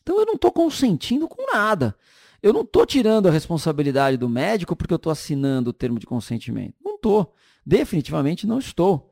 Então 0.00 0.16
eu 0.16 0.26
não 0.26 0.34
estou 0.34 0.52
consentindo 0.52 1.26
com 1.26 1.44
nada. 1.52 1.92
Eu 2.40 2.52
não 2.52 2.60
estou 2.60 2.86
tirando 2.86 3.26
a 3.26 3.32
responsabilidade 3.32 4.16
do 4.16 4.28
médico 4.28 4.76
porque 4.76 4.94
eu 4.94 4.96
estou 4.96 5.10
assinando 5.10 5.70
o 5.70 5.72
termo 5.72 5.98
de 5.98 6.06
consentimento. 6.06 6.76
Não 6.84 6.94
estou. 6.94 7.34
Definitivamente 7.66 8.46
não 8.46 8.60
estou. 8.60 9.10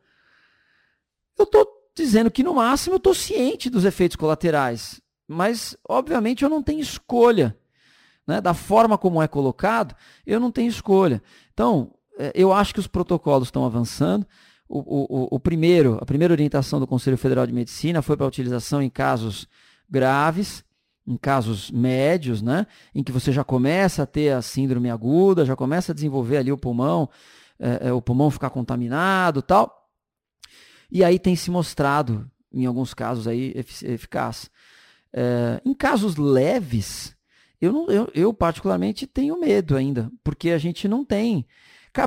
Eu 1.43 1.45
estou 1.45 1.67
dizendo 1.95 2.31
que 2.31 2.43
no 2.43 2.55
máximo 2.55 2.95
eu 2.95 2.99
estou 2.99 3.15
ciente 3.15 3.69
dos 3.69 3.85
efeitos 3.85 4.17
colaterais. 4.17 5.01
Mas, 5.29 5.77
obviamente, 5.89 6.43
eu 6.43 6.49
não 6.49 6.63
tenho 6.63 6.81
escolha. 6.81 7.57
Né? 8.27 8.41
Da 8.41 8.55
forma 8.55 8.97
como 8.97 9.23
é 9.23 9.29
colocado, 9.29 9.95
eu 10.27 10.39
não 10.39 10.51
tenho 10.51 10.69
escolha. 10.69 11.23
Então, 11.53 11.95
é, 12.19 12.33
eu 12.35 12.53
acho 12.53 12.73
que 12.73 12.81
os 12.81 12.87
protocolos 12.87 13.49
estão 13.49 13.65
avançando. 13.65 14.27
O, 14.69 14.79
o, 14.79 15.29
o, 15.33 15.41
primeiro, 15.41 15.99
a 16.01 16.07
primeira 16.07 16.33
orientação 16.33 16.81
do 16.81 16.87
Conselho 16.87 17.19
Federal 17.19 17.47
de 17.47 17.53
Medicina 17.53 18.01
foi 18.01 18.17
para 18.17 18.25
a 18.25 18.29
utilização 18.29 18.81
em 18.81 18.89
casos 18.89 19.47
graves 19.89 20.65
em 21.07 21.17
casos 21.17 21.71
médios, 21.71 22.43
né, 22.43 22.67
em 22.95 23.03
que 23.03 23.13
você 23.13 23.33
já 23.33 23.43
começa 23.43 24.05
a 24.05 24.07
ter 24.07 24.33
a 24.33 24.43
síndrome 24.43 24.89
aguda, 24.89 25.45
já 25.45 25.57
começa 25.57 25.93
a 25.93 25.95
desenvolver 25.95 26.37
ali 26.37 26.53
o 26.53 26.57
pulmão, 26.57 27.09
é, 27.59 27.89
é, 27.89 27.93
o 27.93 28.01
pulmão 28.01 28.31
ficar 28.31 28.51
contaminado 28.51 29.43
tal. 29.43 29.82
E 30.93 31.03
aí 31.03 31.19
tem 31.19 31.35
se 31.35 31.51
mostrado, 31.51 32.31
em 32.53 32.67
alguns 32.67 32.95
casos, 32.95 33.27
aí, 33.27 33.53
eficaz. 33.57 34.51
É, 35.13 35.61
em 35.65 35.75
casos 35.75 36.17
leves, 36.17 37.17
eu, 37.61 37.73
não, 37.73 37.87
eu, 37.87 38.11
eu 38.15 38.35
particularmente 38.35 39.07
tenho 39.07 39.41
medo 39.41 39.75
ainda, 39.75 40.13
porque 40.23 40.51
a 40.51 40.59
gente 40.59 40.87
não 40.87 41.05
tem 41.05 41.47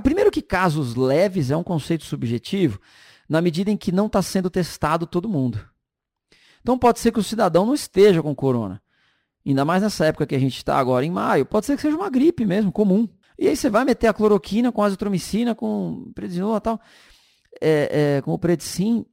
Primeiro 0.02 0.32
que 0.32 0.42
casos 0.42 0.96
leves 0.96 1.52
é 1.52 1.58
um 1.58 1.64
conceito 1.64 2.06
subjetivo, 2.06 2.80
na 3.30 3.40
medida 3.40 3.70
em 3.70 3.78
que 3.78 3.92
não 3.92 4.08
está 4.08 4.22
sendo 4.22 4.50
testado 4.50 5.06
todo 5.06 5.30
mundo. 5.30 5.60
Então 6.62 6.78
pode 6.78 7.00
ser 7.00 7.12
que 7.12 7.20
o 7.20 7.24
cidadão 7.24 7.66
não 7.66 7.76
esteja 7.76 8.22
com 8.24 8.34
corona. 8.34 8.82
Ainda 9.46 9.64
mais 9.64 9.84
nessa 9.84 10.06
época 10.06 10.26
que 10.26 10.34
a 10.34 10.40
gente 10.40 10.58
está 10.58 10.78
agora, 10.78 11.06
em 11.06 11.12
maio, 11.12 11.46
pode 11.46 11.68
ser 11.68 11.76
que 11.76 11.84
seja 11.84 11.96
uma 11.96 12.10
gripe 12.10 12.46
mesmo, 12.46 12.72
comum. 12.72 13.08
E 13.38 13.48
aí 13.48 13.56
você 13.56 13.70
vai 13.70 13.86
meter 13.86 14.08
a 14.08 14.14
cloroquina 14.14 14.72
com 14.72 14.82
azitromicina, 14.82 15.54
com 15.54 16.12
prednisona 16.16 16.58
e 16.58 16.62
tal, 16.62 16.82
é, 17.62 18.18
é, 18.18 18.22
com 18.22 18.34
o 18.34 18.40
predicin. 18.40 19.06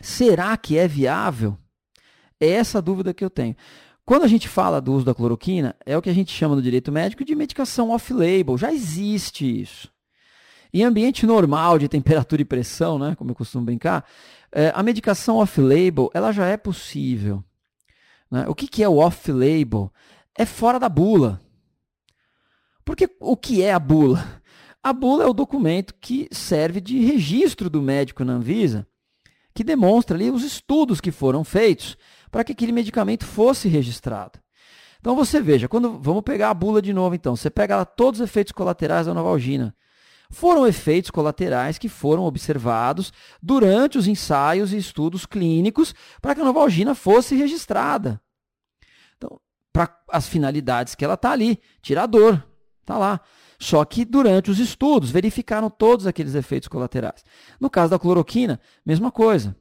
Será 0.00 0.56
que 0.56 0.76
é 0.76 0.86
viável? 0.86 1.56
É 2.40 2.48
essa 2.48 2.78
a 2.78 2.80
dúvida 2.80 3.14
que 3.14 3.24
eu 3.24 3.30
tenho. 3.30 3.56
Quando 4.04 4.22
a 4.22 4.28
gente 4.28 4.48
fala 4.48 4.80
do 4.80 4.92
uso 4.92 5.04
da 5.04 5.14
cloroquina, 5.14 5.74
é 5.84 5.96
o 5.96 6.02
que 6.02 6.10
a 6.10 6.14
gente 6.14 6.32
chama 6.32 6.54
no 6.54 6.62
direito 6.62 6.92
médico 6.92 7.24
de 7.24 7.34
medicação 7.34 7.90
off-label. 7.90 8.56
Já 8.56 8.72
existe 8.72 9.62
isso. 9.62 9.90
Em 10.72 10.84
ambiente 10.84 11.26
normal 11.26 11.78
de 11.78 11.88
temperatura 11.88 12.42
e 12.42 12.44
pressão, 12.44 12.98
né, 12.98 13.14
como 13.16 13.30
eu 13.30 13.34
costumo 13.34 13.64
brincar, 13.64 14.04
é, 14.52 14.70
a 14.74 14.82
medicação 14.82 15.38
off-label 15.38 16.10
ela 16.14 16.30
já 16.30 16.46
é 16.46 16.56
possível. 16.56 17.42
Né? 18.30 18.46
O 18.48 18.54
que, 18.54 18.68
que 18.68 18.82
é 18.82 18.88
o 18.88 18.98
off-label? 18.98 19.92
É 20.36 20.44
fora 20.44 20.78
da 20.78 20.88
bula. 20.88 21.40
Porque 22.84 23.10
o 23.18 23.36
que 23.36 23.62
é 23.62 23.72
a 23.72 23.78
bula? 23.78 24.42
A 24.86 24.92
bula 24.92 25.24
é 25.24 25.26
o 25.26 25.32
documento 25.32 25.92
que 26.00 26.28
serve 26.30 26.80
de 26.80 27.04
registro 27.04 27.68
do 27.68 27.82
médico 27.82 28.24
na 28.24 28.34
Anvisa, 28.34 28.86
que 29.52 29.64
demonstra 29.64 30.16
ali 30.16 30.30
os 30.30 30.44
estudos 30.44 31.00
que 31.00 31.10
foram 31.10 31.42
feitos 31.42 31.96
para 32.30 32.44
que 32.44 32.52
aquele 32.52 32.70
medicamento 32.70 33.26
fosse 33.26 33.66
registrado. 33.66 34.38
Então 35.00 35.16
você 35.16 35.40
veja, 35.40 35.66
quando 35.66 35.98
vamos 35.98 36.22
pegar 36.22 36.50
a 36.50 36.54
bula 36.54 36.80
de 36.80 36.92
novo 36.92 37.16
então, 37.16 37.34
você 37.34 37.50
pega 37.50 37.78
lá 37.78 37.84
todos 37.84 38.20
os 38.20 38.24
efeitos 38.28 38.52
colaterais 38.52 39.08
da 39.08 39.12
novalgina. 39.12 39.74
Foram 40.30 40.64
efeitos 40.64 41.10
colaterais 41.10 41.78
que 41.78 41.88
foram 41.88 42.22
observados 42.22 43.12
durante 43.42 43.98
os 43.98 44.06
ensaios 44.06 44.72
e 44.72 44.76
estudos 44.76 45.26
clínicos 45.26 45.96
para 46.22 46.32
que 46.32 46.40
a 46.40 46.44
novalgina 46.44 46.94
fosse 46.94 47.34
registrada. 47.34 48.22
Então, 49.16 49.40
para 49.72 50.00
as 50.12 50.28
finalidades 50.28 50.94
que 50.94 51.04
ela 51.04 51.14
está 51.14 51.32
ali, 51.32 51.60
tirar 51.82 52.06
dor, 52.06 52.46
está 52.82 52.96
lá. 52.96 53.20
Só 53.58 53.84
que 53.84 54.04
durante 54.04 54.50
os 54.50 54.58
estudos 54.58 55.10
verificaram 55.10 55.70
todos 55.70 56.06
aqueles 56.06 56.34
efeitos 56.34 56.68
colaterais. 56.68 57.24
No 57.60 57.70
caso 57.70 57.90
da 57.90 57.98
cloroquina, 57.98 58.60
mesma 58.84 59.10
coisa 59.10 59.56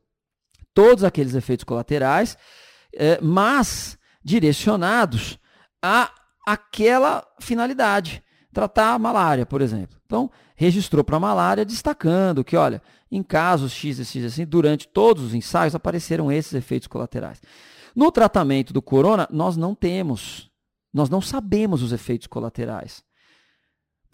todos 0.75 1.05
aqueles 1.05 1.33
efeitos 1.33 1.63
colaterais, 1.63 2.37
é, 2.93 3.17
mas 3.21 3.97
direcionados 4.21 5.39
a 5.81 6.11
aquela 6.45 7.25
finalidade, 7.39 8.21
tratar 8.53 8.93
a 8.93 8.99
malária, 8.99 9.45
por 9.45 9.61
exemplo. 9.61 9.97
Então, 10.05 10.29
registrou 10.55 11.03
para 11.03 11.17
a 11.17 11.19
malária, 11.19 11.65
destacando 11.65 12.43
que, 12.43 12.55
olha, 12.55 12.81
em 13.09 13.23
casos 13.23 13.71
X 13.71 13.97
e 13.97 14.05
X 14.05 14.25
assim, 14.25 14.45
durante 14.45 14.87
todos 14.87 15.23
os 15.23 15.33
ensaios 15.33 15.73
apareceram 15.73 16.31
esses 16.31 16.53
efeitos 16.53 16.87
colaterais. 16.87 17.41
No 17.95 18.11
tratamento 18.11 18.73
do 18.73 18.81
corona, 18.81 19.27
nós 19.31 19.55
não 19.55 19.73
temos, 19.73 20.51
nós 20.93 21.09
não 21.09 21.21
sabemos 21.21 21.81
os 21.81 21.93
efeitos 21.93 22.27
colaterais. 22.27 23.03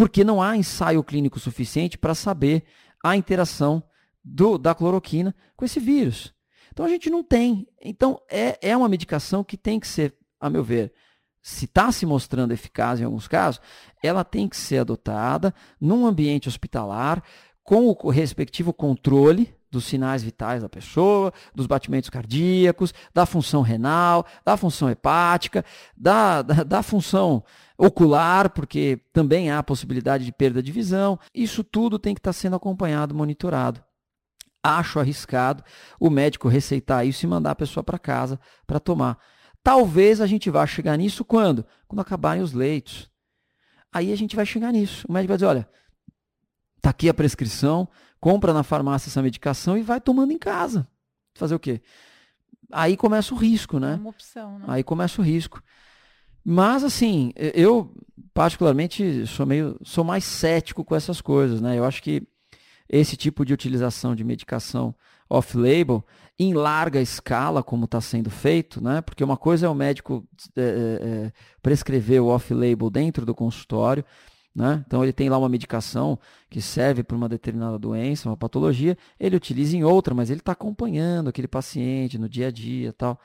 Porque 0.02 0.24
não 0.24 0.42
há 0.42 0.58
ensaio 0.58 1.04
clínico 1.04 1.40
suficiente 1.40 1.96
para 1.96 2.16
saber 2.16 2.64
a 3.04 3.16
interação 3.16 3.84
do, 4.26 4.58
da 4.58 4.74
cloroquina 4.74 5.36
com 5.56 5.64
esse 5.64 5.80
vírus. 5.80 6.34
Então 6.72 6.84
a 6.84 6.90
gente 6.90 7.08
não 7.08 7.24
tem. 7.24 7.68
Então 7.80 8.20
é, 8.28 8.58
é 8.68 8.76
uma 8.76 8.90
medicação 8.90 9.44
que 9.44 9.56
tem 9.56 9.80
que 9.80 9.88
ser, 9.88 10.16
a 10.40 10.50
meu 10.50 10.64
ver, 10.64 10.92
se 11.40 11.66
está 11.66 11.92
se 11.92 12.04
mostrando 12.08 12.52
eficaz 12.52 13.00
em 13.00 13.04
alguns 13.04 13.28
casos, 13.28 13.62
ela 14.02 14.24
tem 14.24 14.50
que 14.50 14.58
ser 14.58 14.80
adotada 14.80 15.54
num 15.80 16.08
ambiente 16.08 16.50
hospitalar, 16.50 17.24
com 17.64 17.96
o 18.02 18.10
respectivo 18.10 18.74
controle 18.74 19.56
dos 19.72 19.86
sinais 19.86 20.22
vitais 20.22 20.62
da 20.62 20.70
pessoa, 20.70 21.34
dos 21.56 21.66
batimentos 21.66 22.10
cardíacos, 22.10 22.94
da 23.14 23.26
função 23.26 23.62
renal, 23.62 24.26
da 24.44 24.58
função 24.58 24.90
hepática, 24.90 25.64
da, 25.96 26.42
da, 26.42 26.64
da 26.64 26.84
função 26.84 27.44
ocular, 27.78 28.50
porque 28.50 29.00
também 29.14 29.50
há 29.50 29.60
a 29.60 29.64
possibilidade 29.64 30.26
de 30.26 30.32
perda 30.32 30.62
de 30.62 30.72
visão. 30.72 31.18
Isso 31.34 31.64
tudo 31.64 31.98
tem 31.98 32.14
que 32.14 32.20
estar 32.20 32.30
tá 32.30 32.34
sendo 32.34 32.56
acompanhado, 32.56 33.16
monitorado 33.16 33.82
acho 34.64 35.00
arriscado 35.00 35.64
o 36.00 36.10
médico 36.10 36.48
receitar 36.48 37.06
isso 37.06 37.26
e 37.26 37.28
mandar 37.28 37.52
a 37.52 37.56
pessoa 37.56 37.84
para 37.84 37.98
casa 37.98 38.40
para 38.68 38.80
tomar. 38.80 39.18
Talvez 39.64 40.22
a 40.22 40.28
gente 40.28 40.50
vá 40.50 40.66
chegar 40.66 40.98
nisso 40.98 41.24
quando? 41.24 41.66
Quando 41.88 42.02
acabarem 42.02 42.44
os 42.44 42.54
leitos. 42.54 43.10
Aí 43.92 44.12
a 44.12 44.16
gente 44.16 44.36
vai 44.36 44.46
chegar 44.46 44.72
nisso. 44.72 45.06
O 45.08 45.12
médico 45.12 45.30
vai 45.30 45.38
dizer, 45.38 45.48
olha, 45.48 45.70
tá 46.82 46.90
aqui 46.90 47.10
a 47.10 47.14
prescrição, 47.14 47.88
compra 48.22 48.54
na 48.54 48.64
farmácia 48.64 49.10
essa 49.10 49.22
medicação 49.22 49.78
e 49.78 49.82
vai 49.82 50.00
tomando 50.00 50.32
em 50.32 50.38
casa. 50.38 50.88
Fazer 51.34 51.56
o 51.56 51.60
quê? 51.60 51.82
Aí 52.72 52.96
começa 52.96 53.34
o 53.34 53.38
risco, 53.38 53.80
né? 53.80 53.96
É 53.96 53.98
uma 53.98 54.10
opção, 54.12 54.60
né? 54.60 54.66
Aí 54.70 54.84
começa 54.84 55.20
o 55.20 55.26
risco. 55.26 55.62
Mas 56.46 56.84
assim, 56.84 57.34
eu 57.36 57.94
particularmente 58.34 59.28
sou 59.28 59.46
meio 59.46 59.78
sou 59.84 60.04
mais 60.04 60.24
cético 60.24 60.86
com 60.86 60.96
essas 60.96 61.20
coisas, 61.20 61.60
né? 61.60 61.78
Eu 61.78 61.84
acho 61.84 62.02
que 62.02 62.26
esse 62.88 63.18
tipo 63.18 63.46
de 63.46 63.54
utilização 63.54 64.16
de 64.16 64.24
medicação 64.24 64.96
off-label 65.30 66.06
em 66.38 66.54
larga 66.54 67.00
escala, 67.00 67.64
como 67.64 67.86
está 67.86 68.02
sendo 68.02 68.30
feito, 68.30 68.84
né? 68.84 69.02
porque 69.02 69.24
uma 69.24 69.38
coisa 69.38 69.66
é 69.66 69.70
o 69.70 69.76
médico 69.76 70.28
é, 70.58 70.62
é, 70.62 70.66
é, 70.66 71.32
prescrever 71.62 72.22
o 72.22 72.28
off-label 72.28 72.90
dentro 72.90 73.26
do 73.26 73.34
consultório, 73.34 74.04
né? 74.54 74.84
então 74.86 75.02
ele 75.02 75.14
tem 75.14 75.30
lá 75.30 75.38
uma 75.38 75.48
medicação 75.48 76.20
que 76.50 76.62
serve 76.62 77.04
para 77.04 77.16
uma 77.16 77.30
determinada 77.30 77.80
doença, 77.80 78.28
uma 78.28 78.36
patologia, 78.36 78.98
ele 79.20 79.36
utiliza 79.36 79.78
em 79.78 79.84
outra, 79.84 80.14
mas 80.14 80.30
ele 80.30 80.42
está 80.42 80.52
acompanhando 80.52 81.30
aquele 81.30 81.48
paciente 81.48 82.18
no 82.18 82.28
dia 82.28 82.48
a 82.48 82.52
dia 82.52 82.92
tal. 82.92 83.20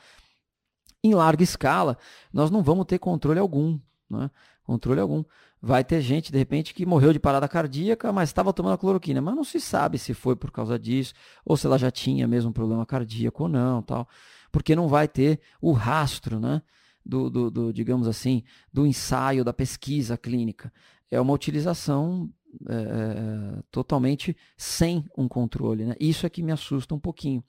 Em 1.02 1.14
larga 1.14 1.42
escala, 1.42 1.98
nós 2.32 2.50
não 2.50 2.62
vamos 2.62 2.86
ter 2.86 2.98
controle 2.98 3.38
algum. 3.38 3.78
Né? 4.08 4.30
Controle 4.64 5.00
algum. 5.00 5.24
Vai 5.60 5.82
ter 5.82 6.00
gente, 6.00 6.30
de 6.30 6.38
repente, 6.38 6.74
que 6.74 6.84
morreu 6.84 7.12
de 7.12 7.18
parada 7.18 7.48
cardíaca, 7.48 8.12
mas 8.12 8.28
estava 8.28 8.52
tomando 8.52 8.76
cloroquina. 8.78 9.20
Mas 9.20 9.34
não 9.34 9.44
se 9.44 9.60
sabe 9.60 9.98
se 9.98 10.14
foi 10.14 10.36
por 10.36 10.50
causa 10.50 10.78
disso, 10.78 11.14
ou 11.44 11.56
se 11.56 11.66
ela 11.66 11.78
já 11.78 11.90
tinha 11.90 12.26
mesmo 12.26 12.50
um 12.50 12.52
problema 12.52 12.84
cardíaco 12.84 13.44
ou 13.44 13.48
não, 13.48 13.82
tal. 13.82 14.08
Porque 14.52 14.76
não 14.76 14.88
vai 14.88 15.08
ter 15.08 15.40
o 15.60 15.72
rastro, 15.72 16.38
né? 16.38 16.62
Do, 17.04 17.30
do, 17.30 17.50
do 17.50 17.72
digamos 17.72 18.08
assim, 18.08 18.42
do 18.72 18.84
ensaio, 18.84 19.44
da 19.44 19.52
pesquisa 19.52 20.16
clínica. 20.16 20.72
É 21.10 21.20
uma 21.20 21.32
utilização 21.32 22.30
é, 22.68 23.62
totalmente 23.70 24.36
sem 24.56 25.04
um 25.16 25.28
controle. 25.28 25.84
Né? 25.84 25.94
Isso 26.00 26.26
é 26.26 26.30
que 26.30 26.42
me 26.42 26.52
assusta 26.52 26.94
um 26.94 26.98
pouquinho. 26.98 27.44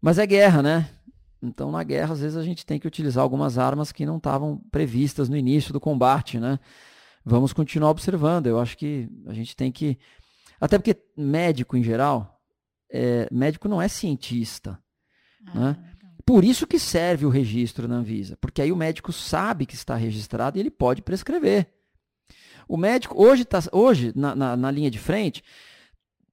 Mas 0.00 0.18
é 0.18 0.26
guerra, 0.26 0.62
né? 0.62 0.90
Então, 1.42 1.70
na 1.70 1.82
guerra, 1.82 2.14
às 2.14 2.20
vezes 2.20 2.36
a 2.36 2.42
gente 2.42 2.64
tem 2.64 2.78
que 2.78 2.86
utilizar 2.86 3.22
algumas 3.22 3.58
armas 3.58 3.92
que 3.92 4.06
não 4.06 4.16
estavam 4.16 4.58
previstas 4.70 5.28
no 5.28 5.36
início 5.36 5.72
do 5.72 5.80
combate, 5.80 6.38
né? 6.38 6.58
Vamos 7.24 7.52
continuar 7.52 7.90
observando. 7.90 8.46
Eu 8.46 8.58
acho 8.58 8.76
que 8.76 9.08
a 9.26 9.32
gente 9.32 9.54
tem 9.54 9.70
que. 9.70 9.98
Até 10.60 10.78
porque 10.78 10.96
médico, 11.16 11.76
em 11.76 11.82
geral, 11.82 12.40
é... 12.90 13.28
médico 13.30 13.68
não 13.68 13.80
é 13.80 13.88
cientista. 13.88 14.78
Ah, 15.48 15.72
né? 15.72 15.92
Por 16.24 16.44
isso 16.44 16.66
que 16.66 16.78
serve 16.78 17.24
o 17.24 17.30
registro 17.30 17.86
na 17.86 17.96
Anvisa, 17.96 18.36
porque 18.40 18.60
aí 18.60 18.72
o 18.72 18.76
médico 18.76 19.12
sabe 19.12 19.64
que 19.64 19.76
está 19.76 19.94
registrado 19.94 20.58
e 20.58 20.60
ele 20.60 20.70
pode 20.70 21.00
prescrever. 21.00 21.72
O 22.68 22.76
médico, 22.76 23.20
hoje, 23.20 23.44
tá, 23.44 23.60
hoje 23.72 24.12
na, 24.14 24.34
na, 24.34 24.56
na 24.56 24.70
linha 24.70 24.90
de 24.90 24.98
frente, 24.98 25.42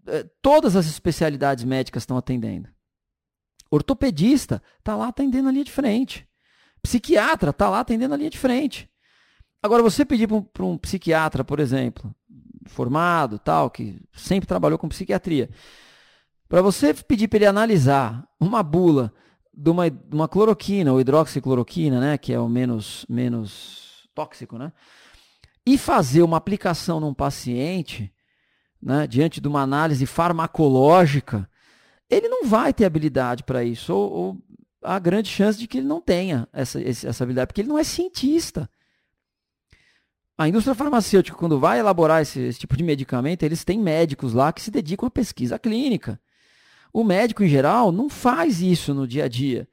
é, 0.08 0.24
todas 0.42 0.76
as 0.76 0.86
especialidades 0.86 1.64
médicas 1.64 2.04
estão 2.04 2.18
atendendo. 2.18 2.68
Ortopedista 3.70 4.62
está 4.80 4.96
lá 4.96 5.08
atendendo 5.08 5.50
a 5.50 5.52
linha 5.52 5.64
de 5.64 5.72
frente. 5.72 6.28
Psiquiatra 6.82 7.52
está 7.52 7.70
lá 7.70 7.80
atendendo 7.80 8.14
a 8.14 8.18
linha 8.18 8.30
de 8.30 8.38
frente. 8.38 8.90
Agora, 9.62 9.82
você 9.82 10.04
pedir 10.04 10.28
para 10.28 10.66
um, 10.66 10.72
um, 10.72 10.78
psiquiatra, 10.78 11.44
por 11.44 11.60
exemplo, 11.60 12.14
formado, 12.66 13.40
tal, 13.40 13.70
que 13.70 14.02
sempre 14.12 14.46
trabalhou 14.46 14.78
com 14.78 14.90
psiquiatria, 14.90 15.50
para 16.50 16.62
você 16.62 16.94
pedir 16.94 17.30
para 17.30 17.38
ele 17.38 17.46
analisar 17.46 18.28
uma 18.40 18.62
bula 18.62 19.14
de 19.54 19.70
uma, 19.70 19.84
uma 20.12 20.28
cloroquina 20.28 20.92
ou 20.92 21.00
hidroxicloroquina, 21.00 22.00
né, 22.00 22.18
que 22.18 22.34
é 22.34 22.40
o 22.40 22.50
menos, 22.50 23.06
menos 23.08 24.10
tóxico, 24.14 24.58
né, 24.58 24.74
e 25.66 25.78
fazer 25.78 26.22
uma 26.24 26.38
aplicação 26.38 27.00
num 27.00 27.14
paciente, 27.14 28.14
né, 28.82 29.08
diante 29.08 29.40
de 29.40 29.48
uma 29.48 29.62
análise 29.62 30.06
farmacológica, 30.06 31.50
ele 32.10 32.28
não 32.28 32.46
vai 32.46 32.74
ter 32.74 32.86
habilidade 32.86 33.44
para 33.44 33.64
isso, 33.64 33.94
ou, 33.94 34.12
ou 34.12 34.38
há 34.84 35.00
grande 35.00 35.30
chance 35.30 35.58
de 35.58 35.68
que 35.68 35.78
ele 35.78 35.88
não 35.88 36.02
tenha 36.02 36.48
essa, 36.52 36.82
essa 36.82 37.24
habilidade, 37.24 37.48
porque 37.48 37.62
ele 37.62 37.70
não 37.70 37.80
é 37.80 37.84
cientista. 37.84 38.70
A 40.38 40.48
indústria 40.48 40.76
farmacêutica, 40.76 41.38
quando 41.38 41.60
vai 41.60 41.80
elaborar 41.80 42.22
esse, 42.22 42.40
esse, 42.40 42.60
tipo 42.60 42.76
de 42.76 42.84
medicamento, 42.84 43.44
eles 43.44 43.64
têm 43.64 43.80
médicos 43.80 44.34
lá 44.34 44.52
que 44.52 44.62
se 44.62 44.72
dedicam 44.72 45.08
à 45.08 45.12
pesquisa 45.12 45.60
clínica. 45.60 46.20
O 46.92 47.04
médico, 47.04 47.44
em 47.44 47.48
geral, 47.48 47.92
não 47.92 48.10
faz 48.10 48.62
isso 48.62 48.94
no 48.94 49.08
dia 49.08 49.26
a 49.26 49.28
dia. 49.28 49.68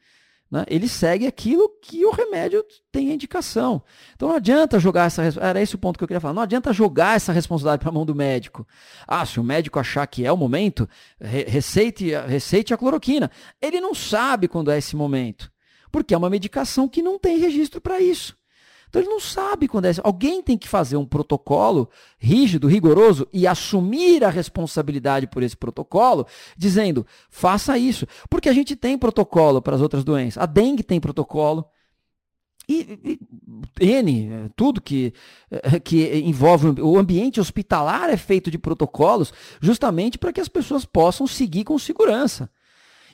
Né? 0.51 0.65
Ele 0.67 0.89
segue 0.89 1.27
aquilo 1.27 1.69
que 1.81 2.05
o 2.05 2.11
remédio 2.11 2.65
tem 2.91 3.13
indicação. 3.13 3.83
Então 4.17 4.29
não 4.29 4.37
adianta 4.37 4.81
jogar 4.81 5.07
essa. 5.07 5.23
Era 5.41 5.63
esse 5.63 5.77
o 5.77 5.79
ponto 5.79 5.97
que 5.97 6.03
eu 6.03 6.09
queria 6.09 6.21
falar. 6.21 6.35
Não 6.35 6.43
adianta 6.43 6.73
jogar 6.73 7.17
essa 7.17 7.33
responsabilidade 7.33 7.81
para 7.81 7.91
a 7.91 7.93
mão 7.93 8.05
do 8.05 8.15
médico. 8.15 8.67
Ah, 9.07 9.25
se 9.25 9.39
o 9.39 9.45
médico 9.45 9.79
achar 9.79 10.05
que 10.07 10.27
é 10.27 10.33
o 10.33 10.37
momento, 10.37 10.89
receite, 11.21 12.11
receite 12.27 12.75
a 12.75 12.77
cloroquina. 12.77 13.31
Ele 13.63 13.81
não 13.81 13.95
sabe 13.95 14.49
quando 14.49 14.71
é 14.71 14.79
esse 14.79 14.97
momento. 14.97 15.51
Porque 15.93 16.15
é 16.15 16.19
uma 16.19 16.31
medicação 16.31 16.89
que 16.89 17.03
não 17.03 17.19
tem 17.19 17.39
registro 17.39 17.81
para 17.81 18.01
isso. 18.01 18.40
Então 18.91 19.01
ele 19.01 19.09
não 19.09 19.21
sabe 19.21 19.69
quando 19.69 19.87
é. 19.87 19.93
Alguém 20.03 20.43
tem 20.43 20.59
que 20.59 20.69
fazer 20.69 20.97
um 20.97 21.07
protocolo 21.07 21.89
rígido, 22.19 22.67
rigoroso 22.67 23.27
e 23.33 23.47
assumir 23.47 24.25
a 24.25 24.29
responsabilidade 24.29 25.29
por 25.29 25.45
esse 25.45 25.57
protocolo, 25.57 26.27
dizendo: 26.57 27.07
faça 27.31 27.79
isso. 27.79 28.05
Porque 28.29 28.49
a 28.49 28.53
gente 28.53 28.75
tem 28.75 28.99
protocolo 28.99 29.63
para 29.63 29.77
as 29.77 29.81
outras 29.81 30.03
doenças. 30.03 30.43
A 30.43 30.47
dengue 30.47 30.83
tem 30.83 31.01
protocolo. 31.01 31.65
E, 32.69 33.19
e, 33.81 33.91
N, 33.93 34.51
tudo 34.55 34.81
que, 34.81 35.13
que 35.83 36.19
envolve 36.19 36.81
o 36.81 36.99
ambiente 36.99 37.41
hospitalar 37.41 38.11
é 38.11 38.17
feito 38.17 38.51
de 38.51 38.59
protocolos 38.59 39.33
justamente 39.61 40.19
para 40.19 40.33
que 40.33 40.41
as 40.41 40.49
pessoas 40.49 40.85
possam 40.85 41.27
seguir 41.27 41.65
com 41.65 41.79
segurança. 41.79 42.51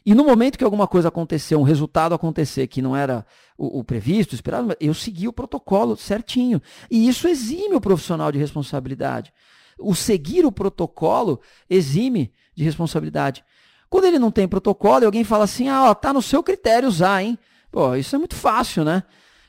E 0.06 0.14
no 0.14 0.24
momento 0.24 0.56
que 0.56 0.62
alguma 0.62 0.86
coisa 0.86 1.08
aconteceu, 1.08 1.58
um 1.58 1.64
resultado 1.64 2.14
acontecer 2.14 2.68
que 2.68 2.80
não 2.80 2.94
era 2.96 3.26
o, 3.58 3.80
o 3.80 3.84
previsto, 3.84 4.36
esperado, 4.36 4.76
eu 4.78 4.94
segui 4.94 5.26
o 5.26 5.32
protocolo 5.32 5.96
certinho. 5.96 6.62
E 6.88 7.08
isso 7.08 7.26
exime 7.26 7.74
o 7.74 7.80
profissional 7.80 8.30
de 8.30 8.38
responsabilidade. 8.38 9.32
O 9.76 9.96
seguir 9.96 10.46
o 10.46 10.52
protocolo 10.52 11.40
exime 11.68 12.32
de 12.54 12.62
responsabilidade. 12.62 13.44
Quando 13.90 14.04
ele 14.04 14.20
não 14.20 14.30
tem 14.30 14.46
protocolo 14.46 15.02
e 15.02 15.06
alguém 15.06 15.24
fala 15.24 15.42
assim, 15.42 15.68
ah, 15.68 15.90
ó, 15.90 15.94
tá 15.94 16.12
no 16.12 16.22
seu 16.22 16.40
critério 16.40 16.88
usar, 16.88 17.24
hein? 17.24 17.36
Pô, 17.72 17.96
isso 17.96 18.14
é 18.14 18.18
muito 18.18 18.36
fácil, 18.36 18.84
né? 18.84 19.02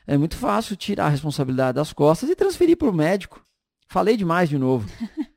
É 0.08 0.18
muito 0.18 0.36
fácil 0.36 0.74
tirar 0.74 1.06
a 1.06 1.10
responsabilidade 1.10 1.76
das 1.76 1.92
costas 1.92 2.28
e 2.30 2.34
transferir 2.34 2.76
para 2.76 2.88
o 2.88 2.92
médico. 2.92 3.40
Falei 3.86 4.16
demais 4.16 4.48
de 4.48 4.58
novo. 4.58 4.90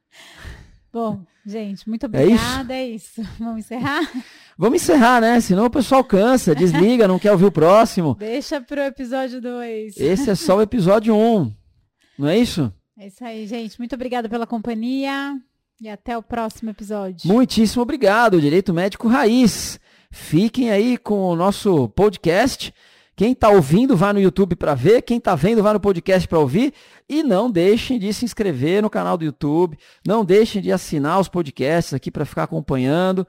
Bom, 0.93 1.21
gente, 1.45 1.87
muito 1.87 2.05
obrigada. 2.05 2.73
É 2.73 2.87
isso. 2.87 3.21
É 3.21 3.23
isso. 3.23 3.33
Vamos 3.39 3.59
encerrar? 3.59 4.11
Vamos 4.57 4.81
encerrar, 4.81 5.21
né? 5.21 5.39
Senão 5.39 5.65
o 5.65 5.69
pessoal 5.69 6.03
cansa, 6.03 6.53
desliga, 6.53 7.07
não 7.07 7.17
quer 7.17 7.31
ouvir 7.31 7.45
o 7.45 7.51
próximo. 7.51 8.15
Deixa 8.19 8.59
pro 8.59 8.81
episódio 8.81 9.41
2. 9.41 9.97
Esse 9.97 10.29
é 10.29 10.35
só 10.35 10.57
o 10.57 10.61
episódio 10.61 11.15
1. 11.15 11.17
Um, 11.17 11.53
não 12.19 12.27
é 12.27 12.37
isso? 12.37 12.71
É 12.97 13.07
isso 13.07 13.23
aí, 13.23 13.47
gente. 13.47 13.79
Muito 13.79 13.95
obrigada 13.95 14.27
pela 14.27 14.45
companhia 14.45 15.35
e 15.79 15.89
até 15.89 16.17
o 16.17 16.21
próximo 16.21 16.69
episódio. 16.69 17.27
Muitíssimo 17.27 17.81
obrigado, 17.81 18.39
Direito 18.39 18.73
Médico 18.73 19.07
Raiz. 19.07 19.79
Fiquem 20.11 20.69
aí 20.69 20.97
com 20.97 21.21
o 21.23 21.35
nosso 21.35 21.87
podcast. 21.89 22.73
Quem 23.15 23.33
está 23.33 23.49
ouvindo, 23.49 23.95
vá 23.95 24.13
no 24.13 24.19
YouTube 24.19 24.55
para 24.55 24.73
ver. 24.73 25.01
Quem 25.01 25.17
está 25.17 25.35
vendo, 25.35 25.61
vá 25.61 25.73
no 25.73 25.79
podcast 25.79 26.27
para 26.27 26.39
ouvir. 26.39 26.73
E 27.07 27.23
não 27.23 27.51
deixem 27.51 27.99
de 27.99 28.11
se 28.13 28.25
inscrever 28.25 28.81
no 28.81 28.89
canal 28.89 29.17
do 29.17 29.25
YouTube. 29.25 29.77
Não 30.05 30.25
deixem 30.25 30.61
de 30.61 30.71
assinar 30.71 31.19
os 31.19 31.27
podcasts 31.27 31.93
aqui 31.93 32.09
para 32.09 32.25
ficar 32.25 32.43
acompanhando. 32.43 33.27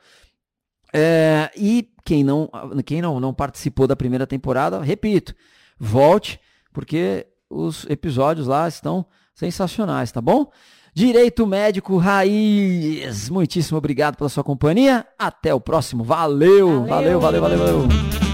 É, 0.92 1.50
e 1.56 1.88
quem, 2.04 2.22
não, 2.22 2.50
quem 2.84 3.00
não, 3.00 3.18
não 3.18 3.32
participou 3.32 3.86
da 3.86 3.96
primeira 3.96 4.26
temporada, 4.26 4.80
repito, 4.80 5.34
volte, 5.78 6.38
porque 6.72 7.26
os 7.48 7.86
episódios 7.88 8.46
lá 8.46 8.68
estão 8.68 9.06
sensacionais, 9.34 10.12
tá 10.12 10.20
bom? 10.20 10.50
Direito 10.94 11.46
Médico 11.46 11.96
Raiz. 11.96 13.30
Muitíssimo 13.30 13.78
obrigado 13.78 14.16
pela 14.16 14.28
sua 14.28 14.44
companhia. 14.44 15.06
Até 15.18 15.54
o 15.54 15.60
próximo. 15.60 16.04
Valeu, 16.04 16.84
valeu, 16.84 17.18
valeu, 17.18 17.40
valeu. 17.40 17.58
valeu. 17.58 17.88
valeu. 17.88 18.31